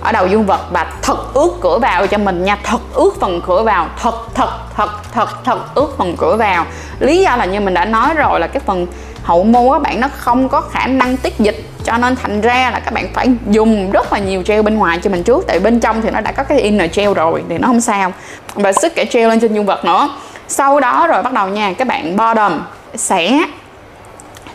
ở 0.00 0.12
đầu 0.12 0.26
dương 0.26 0.46
vật 0.46 0.60
và 0.72 0.86
thật 1.02 1.34
ướt 1.34 1.50
cửa 1.60 1.78
vào 1.78 2.06
cho 2.06 2.18
mình 2.18 2.44
nha, 2.44 2.58
thật 2.64 2.78
ướt 2.94 3.10
phần 3.20 3.40
cửa 3.46 3.62
vào, 3.62 3.88
thật 4.02 4.14
thật 4.34 4.50
thật 4.76 4.90
thật 5.12 5.28
thật 5.44 5.74
ướt 5.74 5.88
phần 5.98 6.16
cửa 6.16 6.36
vào. 6.36 6.66
Lý 6.98 7.22
do 7.22 7.36
là 7.36 7.44
như 7.44 7.60
mình 7.60 7.74
đã 7.74 7.84
nói 7.84 8.14
rồi 8.14 8.40
là 8.40 8.46
cái 8.46 8.62
phần 8.66 8.86
hậu 9.22 9.44
môn 9.44 9.72
các 9.72 9.82
bạn, 9.82 10.00
nó 10.00 10.08
không 10.16 10.48
có 10.48 10.60
khả 10.60 10.86
năng 10.86 11.16
tiết 11.16 11.38
dịch 11.38 11.63
cho 11.84 11.98
nên 11.98 12.16
thành 12.16 12.40
ra 12.40 12.70
là 12.72 12.80
các 12.80 12.94
bạn 12.94 13.08
phải 13.14 13.28
dùng 13.50 13.90
rất 13.90 14.12
là 14.12 14.18
nhiều 14.18 14.42
gel 14.46 14.62
bên 14.62 14.76
ngoài 14.76 14.98
cho 15.02 15.10
mình 15.10 15.22
trước. 15.22 15.44
Tại 15.46 15.58
bên 15.58 15.80
trong 15.80 16.02
thì 16.02 16.10
nó 16.10 16.20
đã 16.20 16.32
có 16.32 16.42
cái 16.42 16.60
inner 16.60 16.90
gel 16.94 17.12
rồi, 17.12 17.42
thì 17.48 17.58
nó 17.58 17.68
không 17.68 17.80
sao. 17.80 18.12
Và 18.54 18.72
sức 18.72 18.94
cả 18.94 19.04
gel 19.12 19.28
lên 19.28 19.40
trên 19.40 19.54
dương 19.54 19.66
vật 19.66 19.84
nữa. 19.84 20.08
Sau 20.48 20.80
đó 20.80 21.06
rồi 21.06 21.22
bắt 21.22 21.32
đầu 21.32 21.48
nha, 21.48 21.72
các 21.78 21.88
bạn 21.88 22.16
bottom 22.16 22.60
sẽ 22.94 23.44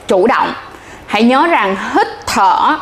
chủ 0.08 0.28
động. 0.28 0.54
Hãy 1.06 1.24
nhớ 1.24 1.48
rằng 1.48 1.76
hít 1.94 2.08
thở 2.26 2.78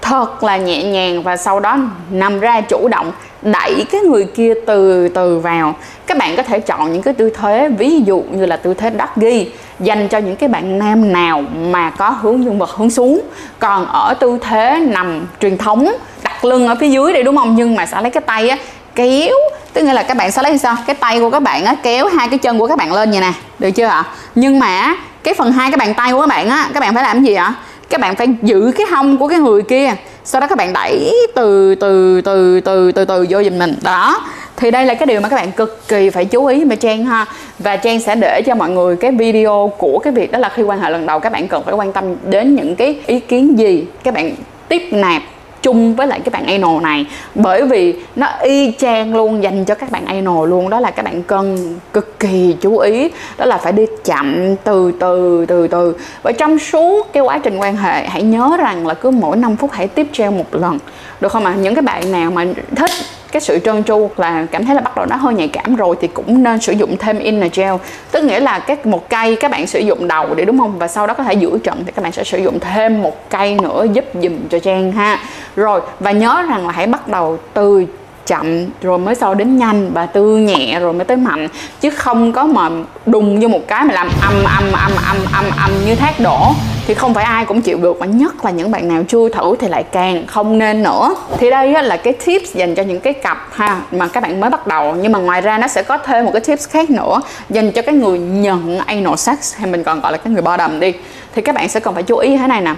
thật 0.00 0.44
là 0.44 0.56
nhẹ 0.56 0.82
nhàng 0.82 1.22
và 1.22 1.36
sau 1.36 1.60
đó 1.60 1.78
nằm 2.10 2.40
ra 2.40 2.60
chủ 2.60 2.88
động 2.88 3.12
đẩy 3.42 3.86
cái 3.90 4.00
người 4.00 4.24
kia 4.24 4.54
từ 4.66 5.08
từ 5.08 5.38
vào. 5.38 5.74
Các 6.06 6.18
bạn 6.18 6.36
có 6.36 6.42
thể 6.42 6.60
chọn 6.60 6.92
những 6.92 7.02
cái 7.02 7.14
tư 7.14 7.30
thế, 7.30 7.68
ví 7.78 8.02
dụ 8.04 8.24
như 8.30 8.46
là 8.46 8.56
tư 8.56 8.74
thế 8.74 8.90
đắc 8.90 9.16
ghi 9.16 9.50
dành 9.80 10.08
cho 10.08 10.18
những 10.18 10.36
cái 10.36 10.48
bạn 10.48 10.78
nam 10.78 11.12
nào 11.12 11.42
mà 11.70 11.90
có 11.90 12.10
hướng 12.10 12.44
dương 12.44 12.58
vật 12.58 12.70
hướng 12.70 12.90
xuống. 12.90 13.20
Còn 13.58 13.86
ở 13.86 14.14
tư 14.14 14.38
thế 14.40 14.86
nằm 14.88 15.26
truyền 15.40 15.58
thống, 15.58 15.92
đặt 16.22 16.44
lưng 16.44 16.66
ở 16.66 16.74
phía 16.80 16.88
dưới 16.88 17.12
đây, 17.12 17.22
đúng 17.22 17.36
không? 17.36 17.54
Nhưng 17.56 17.74
mà 17.74 17.86
sẽ 17.86 18.00
lấy 18.02 18.10
cái 18.10 18.20
tay 18.26 18.48
á, 18.48 18.56
kéo, 18.94 19.34
tức 19.72 19.82
nghĩa 19.82 19.92
là 19.92 20.02
các 20.02 20.16
bạn 20.16 20.32
sẽ 20.32 20.42
lấy 20.42 20.58
sao? 20.58 20.76
Cái 20.86 20.96
tay 20.96 21.20
của 21.20 21.30
các 21.30 21.42
bạn 21.42 21.64
á, 21.64 21.74
kéo 21.82 22.06
hai 22.06 22.28
cái 22.28 22.38
chân 22.38 22.58
của 22.58 22.66
các 22.66 22.78
bạn 22.78 22.92
lên 22.92 23.10
vậy 23.10 23.20
nè, 23.20 23.32
được 23.58 23.70
chưa 23.70 23.86
ạ? 23.86 24.04
Nhưng 24.34 24.58
mà 24.58 24.96
cái 25.22 25.34
phần 25.34 25.52
hai 25.52 25.70
cái 25.70 25.76
bàn 25.76 25.94
tay 25.94 26.12
của 26.12 26.20
các 26.20 26.28
bạn 26.28 26.48
á, 26.48 26.68
các 26.74 26.80
bạn 26.80 26.94
phải 26.94 27.02
làm 27.02 27.24
gì 27.24 27.34
ạ? 27.34 27.54
Các 27.90 28.00
bạn 28.00 28.16
phải 28.16 28.26
giữ 28.42 28.72
cái 28.76 28.86
hông 28.90 29.18
của 29.18 29.28
cái 29.28 29.38
người 29.38 29.62
kia, 29.62 29.94
sau 30.24 30.40
đó 30.40 30.46
các 30.46 30.58
bạn 30.58 30.72
đẩy 30.72 31.14
từ 31.34 31.74
từ 31.74 32.20
từ 32.20 32.60
từ 32.60 32.92
từ 32.92 33.04
từ 33.04 33.26
vô 33.30 33.42
giùm 33.42 33.58
mình. 33.58 33.74
Đó 33.82 34.20
thì 34.56 34.70
đây 34.70 34.86
là 34.86 34.94
cái 34.94 35.06
điều 35.06 35.20
mà 35.20 35.28
các 35.28 35.36
bạn 35.36 35.52
cực 35.52 35.88
kỳ 35.88 36.10
phải 36.10 36.24
chú 36.24 36.46
ý, 36.46 36.64
mà 36.64 36.74
Trang 36.74 37.04
ha. 37.04 37.26
Và 37.58 37.76
Trang 37.76 38.00
sẽ 38.00 38.14
để 38.14 38.42
cho 38.46 38.54
mọi 38.54 38.70
người 38.70 38.96
cái 38.96 39.12
video 39.12 39.72
của 39.78 39.98
cái 39.98 40.12
việc 40.12 40.32
đó 40.32 40.38
là 40.38 40.48
khi 40.48 40.62
quan 40.62 40.80
hệ 40.80 40.90
lần 40.90 41.06
đầu, 41.06 41.20
các 41.20 41.32
bạn 41.32 41.48
cần 41.48 41.62
phải 41.64 41.74
quan 41.74 41.92
tâm 41.92 42.04
đến 42.24 42.54
những 42.54 42.76
cái 42.76 43.00
ý 43.06 43.20
kiến 43.20 43.58
gì 43.58 43.84
các 44.04 44.14
bạn 44.14 44.30
tiếp 44.68 44.82
nạp 44.92 45.22
chung 45.64 45.94
với 45.94 46.06
lại 46.06 46.20
cái 46.20 46.30
bạn 46.30 46.46
anal 46.46 46.82
này. 46.82 47.06
Bởi 47.34 47.62
vì 47.62 47.94
nó 48.16 48.26
y 48.42 48.72
chang 48.78 49.14
luôn, 49.14 49.42
dành 49.42 49.64
cho 49.64 49.74
các 49.74 49.90
bạn 49.90 50.04
anal 50.04 50.48
luôn. 50.48 50.70
Đó 50.70 50.80
là 50.80 50.90
các 50.90 51.04
bạn 51.04 51.22
cần 51.22 51.74
cực 51.92 52.20
kỳ 52.20 52.56
chú 52.60 52.78
ý. 52.78 53.10
Đó 53.38 53.44
là 53.44 53.58
phải 53.58 53.72
đi 53.72 53.86
chậm, 54.04 54.56
từ 54.56 54.92
từ 55.00 55.46
từ 55.48 55.68
từ. 55.68 55.96
Và 56.22 56.32
trong 56.32 56.58
suốt 56.58 57.12
cái 57.12 57.22
quá 57.22 57.38
trình 57.38 57.58
quan 57.58 57.76
hệ, 57.76 58.06
hãy 58.06 58.22
nhớ 58.22 58.56
rằng 58.58 58.86
là 58.86 58.94
cứ 58.94 59.10
mỗi 59.10 59.36
5 59.36 59.56
phút 59.56 59.70
hãy 59.72 59.88
tiếp 59.88 60.06
treo 60.12 60.30
một 60.30 60.54
lần. 60.54 60.78
Được 61.20 61.32
không 61.32 61.44
ạ? 61.44 61.52
À? 61.56 61.60
những 61.60 61.74
cái 61.74 61.82
bạn 61.82 62.12
nào 62.12 62.30
mà 62.30 62.44
thích 62.76 62.90
cái 63.34 63.40
sự 63.40 63.58
trơn 63.64 63.84
tru 63.84 64.10
là 64.16 64.46
cảm 64.50 64.66
thấy 64.66 64.74
là 64.74 64.80
bắt 64.80 64.96
đầu 64.96 65.06
nó 65.06 65.16
hơi 65.16 65.34
nhạy 65.34 65.48
cảm 65.48 65.76
rồi 65.76 65.96
thì 66.00 66.08
cũng 66.08 66.42
nên 66.42 66.60
sử 66.60 66.72
dụng 66.72 66.96
thêm 66.96 67.18
inner 67.18 67.52
gel. 67.54 67.74
Tức 68.10 68.24
nghĩa 68.24 68.40
là 68.40 68.58
các 68.58 68.86
một 68.86 69.08
cây 69.08 69.36
các 69.36 69.50
bạn 69.50 69.66
sử 69.66 69.80
dụng 69.80 70.08
đầu 70.08 70.34
để 70.34 70.44
đúng 70.44 70.58
không? 70.58 70.78
Và 70.78 70.88
sau 70.88 71.06
đó 71.06 71.14
có 71.14 71.24
thể 71.24 71.34
giữa 71.34 71.58
trận 71.58 71.82
thì 71.86 71.92
các 71.92 72.02
bạn 72.02 72.12
sẽ 72.12 72.24
sử 72.24 72.38
dụng 72.38 72.60
thêm 72.60 73.02
một 73.02 73.30
cây 73.30 73.58
nữa 73.62 73.86
giúp 73.92 74.04
dùm 74.22 74.32
cho 74.50 74.58
trang 74.58 74.92
ha. 74.92 75.18
Rồi, 75.56 75.80
và 76.00 76.10
nhớ 76.10 76.42
rằng 76.48 76.66
là 76.66 76.72
hãy 76.72 76.86
bắt 76.86 77.08
đầu 77.08 77.38
từ 77.54 77.84
chậm 78.26 78.66
rồi 78.82 78.98
mới 78.98 79.14
sau 79.14 79.34
đến 79.34 79.56
nhanh 79.56 79.90
và 79.94 80.06
tư 80.06 80.36
nhẹ 80.36 80.80
rồi 80.80 80.92
mới 80.92 81.04
tới 81.04 81.16
mạnh. 81.16 81.48
Chứ 81.80 81.90
không 81.90 82.32
có 82.32 82.44
mà 82.44 82.68
đùng 83.06 83.40
vô 83.40 83.48
một 83.48 83.68
cái 83.68 83.84
mà 83.84 83.94
làm 83.94 84.08
âm 84.22 84.44
âm 84.44 84.72
âm 84.72 84.92
âm 85.06 85.16
âm 85.32 85.44
âm 85.58 85.70
như 85.86 85.94
thác 85.94 86.20
đổ 86.20 86.52
thì 86.86 86.94
không 86.94 87.14
phải 87.14 87.24
ai 87.24 87.44
cũng 87.44 87.62
chịu 87.62 87.78
được, 87.78 87.98
và 87.98 88.06
nhất 88.06 88.44
là 88.44 88.50
những 88.50 88.70
bạn 88.70 88.88
nào 88.88 89.02
chưa 89.08 89.28
thử 89.28 89.56
thì 89.60 89.68
lại 89.68 89.82
càng 89.82 90.26
không 90.26 90.58
nên 90.58 90.82
nữa. 90.82 91.14
Thì 91.38 91.50
đây 91.50 91.82
là 91.82 91.96
cái 91.96 92.12
tips 92.12 92.54
dành 92.54 92.74
cho 92.74 92.82
những 92.82 93.00
cái 93.00 93.12
cặp 93.12 93.48
ha, 93.52 93.80
mà 93.90 94.08
các 94.08 94.22
bạn 94.22 94.40
mới 94.40 94.50
bắt 94.50 94.66
đầu. 94.66 94.94
Nhưng 95.00 95.12
mà 95.12 95.18
ngoài 95.18 95.40
ra 95.40 95.58
nó 95.58 95.68
sẽ 95.68 95.82
có 95.82 95.98
thêm 95.98 96.24
một 96.24 96.30
cái 96.34 96.40
tips 96.40 96.68
khác 96.68 96.90
nữa, 96.90 97.20
dành 97.50 97.72
cho 97.72 97.82
cái 97.82 97.94
người 97.94 98.18
nhận 98.18 98.78
anal 98.78 99.14
sex, 99.16 99.56
hay 99.56 99.70
mình 99.70 99.84
còn 99.84 100.00
gọi 100.00 100.12
là 100.12 100.18
cái 100.18 100.32
người 100.32 100.42
bo 100.42 100.56
đầm 100.56 100.80
đi. 100.80 100.92
Thì 101.34 101.42
các 101.42 101.54
bạn 101.54 101.68
sẽ 101.68 101.80
cần 101.80 101.94
phải 101.94 102.02
chú 102.02 102.16
ý 102.16 102.36
thế 102.36 102.46
này 102.46 102.60
nè 102.60 102.74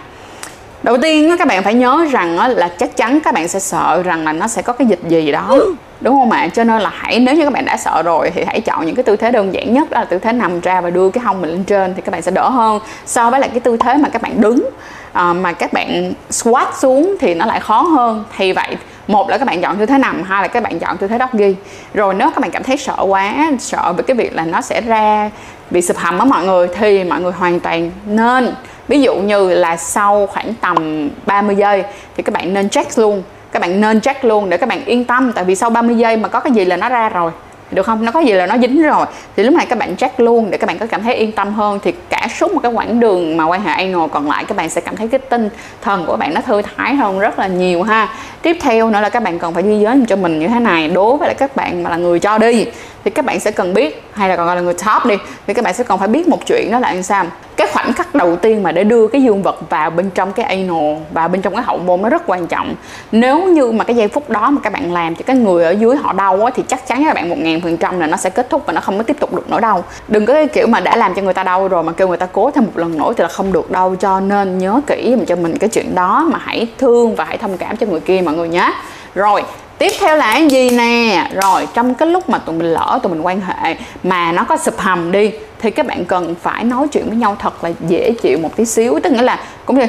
đầu 0.87 0.97
tiên 1.03 1.37
các 1.39 1.49
bạn 1.49 1.63
phải 1.63 1.75
nhớ 1.75 2.07
rằng 2.11 2.57
là 2.57 2.69
chắc 2.69 2.97
chắn 2.97 3.21
các 3.21 3.35
bạn 3.35 3.49
sẽ 3.49 3.59
sợ 3.59 4.03
rằng 4.03 4.25
là 4.25 4.33
nó 4.33 4.49
sẽ 4.49 4.63
có 4.63 4.73
cái 4.73 4.87
dịch 4.87 5.01
gì 5.09 5.33
đó 5.33 5.59
đúng 6.01 6.15
không 6.15 6.31
ạ? 6.31 6.49
Cho 6.49 6.65
nên 6.65 6.81
là 6.81 6.91
hãy 6.95 7.21
nếu 7.21 7.35
như 7.35 7.45
các 7.45 7.53
bạn 7.53 7.65
đã 7.65 7.77
sợ 7.77 8.03
rồi 8.03 8.31
thì 8.35 8.45
hãy 8.47 8.61
chọn 8.61 8.87
những 8.87 8.95
cái 8.95 9.03
tư 9.03 9.17
thế 9.17 9.31
đơn 9.31 9.55
giản 9.55 9.75
nhất 9.75 9.91
đó 9.91 10.01
là 10.01 10.05
tư 10.05 10.19
thế 10.19 10.33
nằm 10.33 10.61
ra 10.61 10.81
và 10.81 10.91
đưa 10.91 11.11
cái 11.11 11.25
hông 11.25 11.41
mình 11.41 11.51
lên 11.51 11.65
trên 11.65 11.95
thì 11.95 12.03
các 12.03 12.13
bạn 12.13 12.23
sẽ 12.23 12.31
đỡ 12.31 12.49
hơn 12.49 12.81
so 13.07 13.31
với 13.31 13.41
lại 13.41 13.51
cái 13.51 13.61
tư 13.61 13.77
thế 13.77 13.97
mà 13.97 14.09
các 14.09 14.23
bạn 14.23 14.41
đứng. 14.41 14.71
À, 15.13 15.33
mà 15.33 15.53
các 15.53 15.73
bạn 15.73 16.13
squat 16.31 16.69
xuống 16.79 17.17
thì 17.21 17.35
nó 17.35 17.47
lại 17.47 17.61
khó 17.61 17.81
hơn. 17.81 18.25
Thì 18.37 18.53
vậy 18.53 18.77
một 19.07 19.31
là 19.31 19.39
các 19.39 19.45
bạn 19.45 19.63
chọn 19.63 19.77
tư 19.77 19.87
thế 19.87 19.99
nằm 19.99 20.23
hai 20.23 20.43
là 20.43 20.49
các 20.49 20.63
bạn 20.63 20.79
chọn 20.79 20.97
tư 20.97 21.09
thế 21.09 21.19
doggy. 21.19 21.55
Rồi 21.95 22.15
nếu 22.15 22.31
các 22.31 22.41
bạn 22.41 22.51
cảm 22.51 22.63
thấy 22.63 22.77
sợ 22.77 22.97
quá 23.07 23.51
sợ 23.61 23.93
về 23.97 24.05
cái 24.07 24.17
việc 24.17 24.35
là 24.35 24.45
nó 24.45 24.61
sẽ 24.61 24.81
ra 24.81 25.31
bị 25.71 25.83
sụp 25.83 25.97
hầm 25.97 26.19
á 26.19 26.25
mọi 26.25 26.45
người 26.45 26.69
thì 26.79 27.05
mọi 27.05 27.21
người 27.21 27.33
hoàn 27.33 27.61
toàn 27.61 27.91
nên 28.07 28.55
ví 28.89 29.01
dụ 29.01 29.17
như 29.17 29.55
là 29.55 29.77
sau 29.77 30.27
khoảng 30.27 30.55
tầm 30.61 31.09
30 31.27 31.57
giây 31.57 31.83
thì 32.17 32.23
các 32.23 32.33
bạn 32.33 32.55
nên 32.55 32.69
check 32.69 32.99
luôn. 32.99 33.23
Các 33.53 33.61
bạn 33.61 33.81
nên 33.81 34.01
check 34.01 34.25
luôn 34.25 34.51
để 34.51 34.57
các 34.57 34.69
bạn 34.69 34.85
yên 34.85 35.05
tâm, 35.05 35.33
tại 35.33 35.45
vì 35.45 35.55
sau 35.55 35.71
30 35.71 35.97
giây 35.97 36.17
mà 36.17 36.29
có 36.29 36.41
cái 36.41 36.53
gì 36.53 36.65
là 36.65 36.77
nó 36.77 36.89
ra 36.89 37.09
rồi, 37.09 37.31
được 37.71 37.87
không? 37.87 38.05
Nó 38.05 38.13
có 38.13 38.21
gì 38.21 38.33
là 38.33 38.47
nó 38.47 38.59
dính 38.59 38.83
rồi, 38.83 39.07
thì 39.37 39.43
lúc 39.43 39.55
này 39.55 39.67
các 39.67 39.79
bạn 39.79 39.97
check 39.97 40.21
luôn 40.21 40.51
để 40.51 40.59
các 40.59 40.67
bạn 40.67 40.79
có 40.79 40.87
cảm 40.87 41.03
thấy 41.03 41.15
yên 41.15 41.33
tâm 41.33 41.53
hơn, 41.53 41.79
thì 41.83 41.93
cả 42.09 42.16
suốt 42.29 42.55
một 42.55 42.61
cái 42.63 42.73
quãng 42.73 43.01
đường 43.01 43.37
mà 43.37 43.45
quan 43.45 43.63
hệ 43.63 43.71
anal 43.71 44.09
còn 44.13 44.29
lại 44.29 44.45
các 44.45 44.57
bạn 44.57 44.71
sẽ 44.71 44.81
cảm 44.81 44.97
thấy 44.97 45.09
cái 45.09 45.21
tinh 45.21 45.49
thần 45.83 46.07
của 46.07 46.17
bạn 46.17 46.35
nó 46.35 46.41
thư 46.41 46.63
thái 46.63 46.95
hơn 46.95 47.19
rất 47.19 47.39
là 47.39 47.47
nhiều 47.47 47.83
ha. 47.83 48.09
Tiếp 48.43 48.57
theo 48.61 48.91
nữa 48.91 49.01
là 49.01 49.09
các 49.09 49.23
bạn 49.23 49.39
cần 49.39 49.55
phải 49.55 49.63
ghi 49.63 49.79
giới 49.79 49.97
cho 50.09 50.17
mình 50.17 50.39
như 50.39 50.49
thế 50.49 50.61
này 50.61 50.89
đối 50.89 51.17
với 51.17 51.29
lại 51.29 51.35
các 51.35 51.57
bạn 51.57 51.83
mà 51.83 51.91
là 51.91 51.97
người 51.97 52.19
cho 52.19 52.39
đi 52.39 52.67
thì 53.05 53.11
các 53.11 53.25
bạn 53.25 53.41
sẽ 53.41 53.51
cần 53.51 53.75
biết 53.75 54.05
hay 54.13 54.29
là 54.29 54.37
còn 54.37 54.47
gọi 54.47 54.57
là 54.57 54.63
người 54.63 54.75
top 54.75 55.07
đi 55.07 55.17
thì 55.47 55.55
các 55.55 55.65
bạn 55.65 55.75
sẽ 55.75 55.85
còn 55.85 55.99
phải 55.99 56.09
biết 56.09 56.29
một 56.29 56.47
chuyện 56.47 56.73
đó 56.73 56.79
là 56.79 56.93
làm 56.93 57.03
sao. 57.03 57.25
Cái 57.57 57.67
khoảnh 57.73 57.93
khắc 57.93 58.15
đầu 58.15 58.37
tiên 58.37 58.63
mà 58.63 58.73
để 58.73 58.85
đưa 58.85 59.07
cái 59.07 59.23
dương 59.23 59.43
vật 59.43 59.71
vào 59.71 59.91
bên 59.91 60.11
trong 60.11 60.33
cái 60.33 60.47
anal 60.47 60.97
và 61.13 61.29
bên 61.29 61.43
trong 61.43 61.55
cái 61.55 61.63
hậu 61.63 61.79
môn 61.79 62.03
nó 62.03 62.09
rất 62.09 62.23
quan 62.27 62.47
trọng. 62.47 62.75
Nếu 63.13 63.45
như 63.45 63.73
mà 63.73 63.85
cái 63.85 63.97
giây 63.97 64.09
phút 64.09 64.31
đó 64.31 64.51
mà 64.51 64.61
các 64.63 64.73
bạn 64.73 64.93
làm 64.93 65.15
cho 65.15 65.23
cái 65.27 65.37
người 65.37 65.65
ở 65.65 65.71
dưới 65.71 65.97
họ 65.97 66.13
đau 66.13 66.45
á, 66.45 66.51
thì 66.55 66.63
chắc 66.69 66.87
chắn 66.87 67.05
các 67.05 67.15
bạn 67.15 67.29
một 67.29 67.39
ngàn 67.39 67.61
phần 67.61 67.77
trăm 67.77 68.01
là 68.01 68.07
nó 68.07 68.17
sẽ 68.17 68.31
kết 68.31 68.51
thúc 68.51 68.63
và 68.67 68.73
nó 68.73 68.81
không 68.81 68.97
có 68.97 69.03
tiếp 69.03 69.17
tục 69.21 69.35
được 69.35 69.51
nữa 69.51 69.61
đâu 69.61 69.85
đừng 70.09 70.27
có 70.27 70.35
cái 70.35 70.47
kiểu 70.47 70.67
mà 70.67 70.81
đã 70.81 70.97
làm 70.97 71.15
cho 71.15 71.23
người 71.23 71.35
ta 71.35 71.43
đau 71.43 71.69
rồi 71.69 71.83
mà 71.83 71.93
kêu 71.93 72.09
người 72.09 72.16
ta 72.17 72.27
cố 72.27 72.51
thêm 72.51 72.65
một 72.65 72.73
lần 72.75 72.99
nữa 72.99 73.13
thì 73.17 73.23
là 73.23 73.29
không 73.29 73.53
được 73.53 73.71
đâu 73.71 73.95
cho 73.95 74.21
nên 74.21 74.59
nhớ 74.59 74.81
kỹ 74.87 75.15
mà 75.19 75.25
cho 75.27 75.37
mình 75.37 75.59
cái 75.59 75.69
chuyện 75.69 75.95
đó 75.95 76.29
mà 76.33 76.39
hãy 76.43 76.67
thương 76.79 77.15
và 77.15 77.25
hãy 77.25 77.39
thông 77.39 77.59
cảm 77.59 77.77
cho 77.77 77.87
người 77.87 78.01
kia 78.01 78.23
mọi 78.25 78.35
người 78.35 78.49
nhé. 78.49 78.73
Rồi 79.15 79.43
tiếp 79.79 79.93
theo 80.01 80.17
là 80.17 80.33
cái 80.33 80.47
gì 80.47 80.71
nè? 80.71 81.31
Rồi 81.43 81.69
trong 81.75 81.95
cái 81.95 82.09
lúc 82.09 82.29
mà 82.29 82.39
tụi 82.39 82.55
mình 82.55 82.73
lỡ 82.73 82.99
tụi 83.03 83.13
mình 83.13 83.23
quan 83.23 83.41
hệ 83.41 83.77
mà 84.03 84.33
nó 84.33 84.45
có 84.45 84.57
sụp 84.57 84.79
hầm 84.79 85.13
đi 85.13 85.31
thì 85.59 85.71
các 85.71 85.87
bạn 85.87 86.05
cần 86.05 86.35
phải 86.43 86.65
nói 86.65 86.89
chuyện 86.89 87.09
với 87.09 87.17
nhau 87.17 87.37
thật 87.39 87.65
là 87.65 87.71
dễ 87.89 88.13
chịu 88.23 88.39
một 88.39 88.57
tí 88.57 88.65
xíu. 88.65 88.99
Tức 89.03 89.13
nghĩa 89.13 89.23
là 89.23 89.41
cũng 89.65 89.79
như 89.79 89.87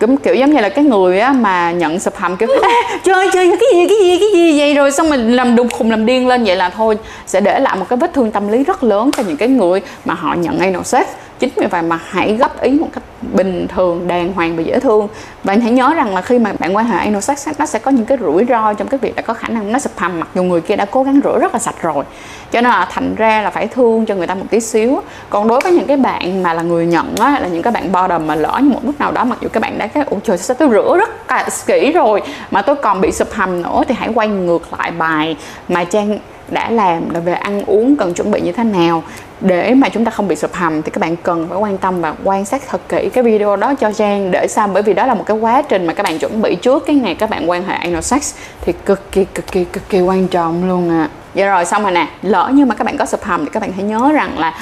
cũng 0.00 0.16
kiểu 0.16 0.34
giống 0.34 0.50
như 0.50 0.60
là 0.60 0.68
cái 0.68 0.84
người 0.84 1.20
á 1.20 1.32
mà 1.32 1.72
nhận 1.72 2.00
sụp 2.00 2.16
hầm 2.16 2.36
kiểu 2.36 2.48
à, 2.62 2.68
chơi 3.04 3.28
chơi 3.32 3.50
cái 3.50 3.68
gì 3.74 3.88
cái 3.88 3.98
gì 4.00 4.18
cái 4.18 4.28
gì 4.32 4.58
vậy? 4.58 4.74
Rồi 4.74 4.92
xong 4.92 5.10
mình 5.10 5.36
làm 5.36 5.56
đùng 5.56 5.68
khùng 5.68 5.90
làm 5.90 6.06
điên 6.06 6.28
lên 6.28 6.44
vậy 6.44 6.56
là 6.56 6.70
thôi 6.70 6.98
sẽ 7.26 7.40
để 7.40 7.60
lại 7.60 7.76
một 7.76 7.86
cái 7.88 7.96
vết 7.96 8.14
thương 8.14 8.30
tâm 8.30 8.48
lý 8.48 8.64
rất 8.64 8.84
lớn 8.84 9.10
cho 9.16 9.22
những 9.22 9.36
cái 9.36 9.48
người 9.48 9.80
mà 10.04 10.14
họ 10.14 10.34
nhận 10.34 10.58
anal 10.58 10.82
sex 10.82 11.06
chính 11.38 11.50
vì 11.56 11.66
vậy 11.66 11.82
mà 11.82 11.98
hãy 12.08 12.36
góp 12.36 12.60
ý 12.60 12.70
một 12.70 12.88
cách 12.92 13.02
bình 13.34 13.66
thường, 13.68 14.08
đàng 14.08 14.32
hoàng 14.32 14.56
và 14.56 14.62
dễ 14.62 14.80
thương. 14.80 15.08
Bạn 15.44 15.60
hãy 15.60 15.72
nhớ 15.72 15.94
rằng 15.94 16.14
là 16.14 16.22
khi 16.22 16.38
mà 16.38 16.52
bạn 16.58 16.76
quan 16.76 16.86
hệ 16.86 16.98
anal 16.98 17.20
sex 17.20 17.48
nó 17.58 17.66
sẽ 17.66 17.78
có 17.78 17.90
những 17.90 18.06
cái 18.06 18.18
rủi 18.20 18.44
ro 18.44 18.72
trong 18.72 18.88
cái 18.88 18.98
việc 18.98 19.16
là 19.16 19.22
có 19.22 19.34
khả 19.34 19.48
năng 19.48 19.72
nó 19.72 19.78
sụp 19.78 19.92
hầm 19.96 20.20
mặc 20.20 20.28
dù 20.34 20.42
người 20.42 20.60
kia 20.60 20.76
đã 20.76 20.84
cố 20.84 21.02
gắng 21.02 21.20
rửa 21.24 21.38
rất 21.38 21.52
là 21.52 21.58
sạch 21.58 21.82
rồi. 21.82 22.04
Cho 22.52 22.60
nên 22.60 22.70
là 22.70 22.88
thành 22.90 23.14
ra 23.14 23.42
là 23.42 23.50
phải 23.50 23.66
thương 23.66 24.06
cho 24.06 24.14
người 24.14 24.26
ta 24.26 24.34
một 24.34 24.46
tí 24.50 24.60
xíu. 24.60 25.00
Còn 25.30 25.48
đối 25.48 25.60
với 25.60 25.72
những 25.72 25.86
cái 25.86 25.96
bạn 25.96 26.42
mà 26.42 26.54
là 26.54 26.62
người 26.62 26.86
nhận 26.86 27.16
á, 27.16 27.38
là 27.40 27.48
những 27.48 27.62
cái 27.62 27.72
bạn 27.72 27.92
bo 27.92 28.18
mà 28.18 28.34
lỡ 28.34 28.58
như 28.62 28.70
một 28.70 28.80
lúc 28.82 29.00
nào 29.00 29.12
đó, 29.12 29.24
mặc 29.24 29.38
dù 29.40 29.48
các 29.52 29.60
bạn 29.60 29.78
đã 29.78 29.86
cái 29.86 30.04
ủa 30.10 30.18
trời, 30.24 30.38
sao 30.38 30.56
tôi 30.58 30.68
rửa 30.70 30.96
rất 30.98 31.30
là 31.30 31.48
kỹ 31.66 31.92
rồi 31.92 32.22
mà 32.50 32.62
tôi 32.62 32.76
còn 32.76 33.00
bị 33.00 33.12
sụp 33.12 33.32
hầm 33.32 33.62
nữa, 33.62 33.82
thì 33.88 33.94
hãy 33.98 34.08
quay 34.14 34.28
ngược 34.28 34.62
lại 34.78 34.90
bài 34.90 35.36
mà 35.68 35.84
trang 35.84 36.18
đã 36.50 36.70
làm 36.70 37.10
là 37.10 37.20
về 37.20 37.32
ăn 37.32 37.62
uống 37.66 37.96
cần 37.96 38.14
chuẩn 38.14 38.30
bị 38.30 38.40
như 38.40 38.52
thế 38.52 38.64
nào 38.64 39.02
để 39.40 39.74
mà 39.74 39.88
chúng 39.88 40.04
ta 40.04 40.10
không 40.10 40.28
bị 40.28 40.36
sụp 40.36 40.54
hầm 40.54 40.82
thì 40.82 40.90
các 40.90 41.00
bạn 41.00 41.16
cần 41.16 41.48
phải 41.48 41.58
quan 41.58 41.78
tâm 41.78 42.00
và 42.00 42.14
quan 42.24 42.44
sát 42.44 42.62
thật 42.68 42.80
kỹ 42.88 43.08
cái 43.12 43.24
video 43.24 43.56
đó 43.56 43.74
cho 43.74 43.92
Giang 43.92 44.30
để 44.30 44.46
sao? 44.48 44.68
Bởi 44.68 44.82
vì 44.82 44.94
đó 44.94 45.06
là 45.06 45.14
một 45.14 45.24
cái 45.26 45.36
quá 45.36 45.62
trình 45.62 45.86
mà 45.86 45.94
các 45.94 46.02
bạn 46.02 46.18
chuẩn 46.18 46.42
bị 46.42 46.54
trước 46.54 46.86
cái 46.86 46.96
ngày 46.96 47.14
các 47.14 47.30
bạn 47.30 47.50
quan 47.50 47.64
hệ 47.64 47.74
anal 47.74 48.00
sex 48.00 48.34
thì 48.60 48.72
cực 48.72 49.12
kỳ 49.12 49.24
cực 49.24 49.46
kỳ 49.52 49.64
cực 49.64 49.88
kỳ 49.88 50.00
quan 50.00 50.28
trọng 50.28 50.68
luôn 50.68 50.90
à 50.90 51.08
Dạ 51.34 51.46
rồi, 51.46 51.64
xong 51.64 51.82
rồi 51.82 51.92
nè. 51.92 52.08
Lỡ 52.22 52.50
như 52.54 52.66
mà 52.66 52.74
các 52.74 52.84
bạn 52.84 52.96
có 52.98 53.06
sụp 53.06 53.22
hầm 53.22 53.44
thì 53.44 53.50
các 53.52 53.60
bạn 53.60 53.72
hãy 53.72 53.84
nhớ 53.84 54.12
rằng 54.12 54.38
là 54.38 54.54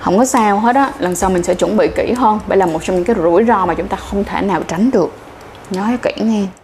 không 0.00 0.18
có 0.18 0.24
sao 0.24 0.58
hết 0.58 0.76
á. 0.76 0.90
Lần 0.98 1.14
sau 1.14 1.30
mình 1.30 1.42
sẽ 1.42 1.54
chuẩn 1.54 1.76
bị 1.76 1.88
kỹ 1.96 2.12
hơn. 2.12 2.40
Bởi 2.46 2.58
là 2.58 2.66
một 2.66 2.84
trong 2.84 2.96
những 2.96 3.04
cái 3.04 3.16
rủi 3.16 3.44
ro 3.44 3.66
mà 3.66 3.74
chúng 3.74 3.88
ta 3.88 3.96
không 3.96 4.24
thể 4.24 4.42
nào 4.42 4.60
tránh 4.68 4.90
được. 4.90 5.12
Nhớ 5.70 5.82
kỹ 6.02 6.12
nghe. 6.16 6.59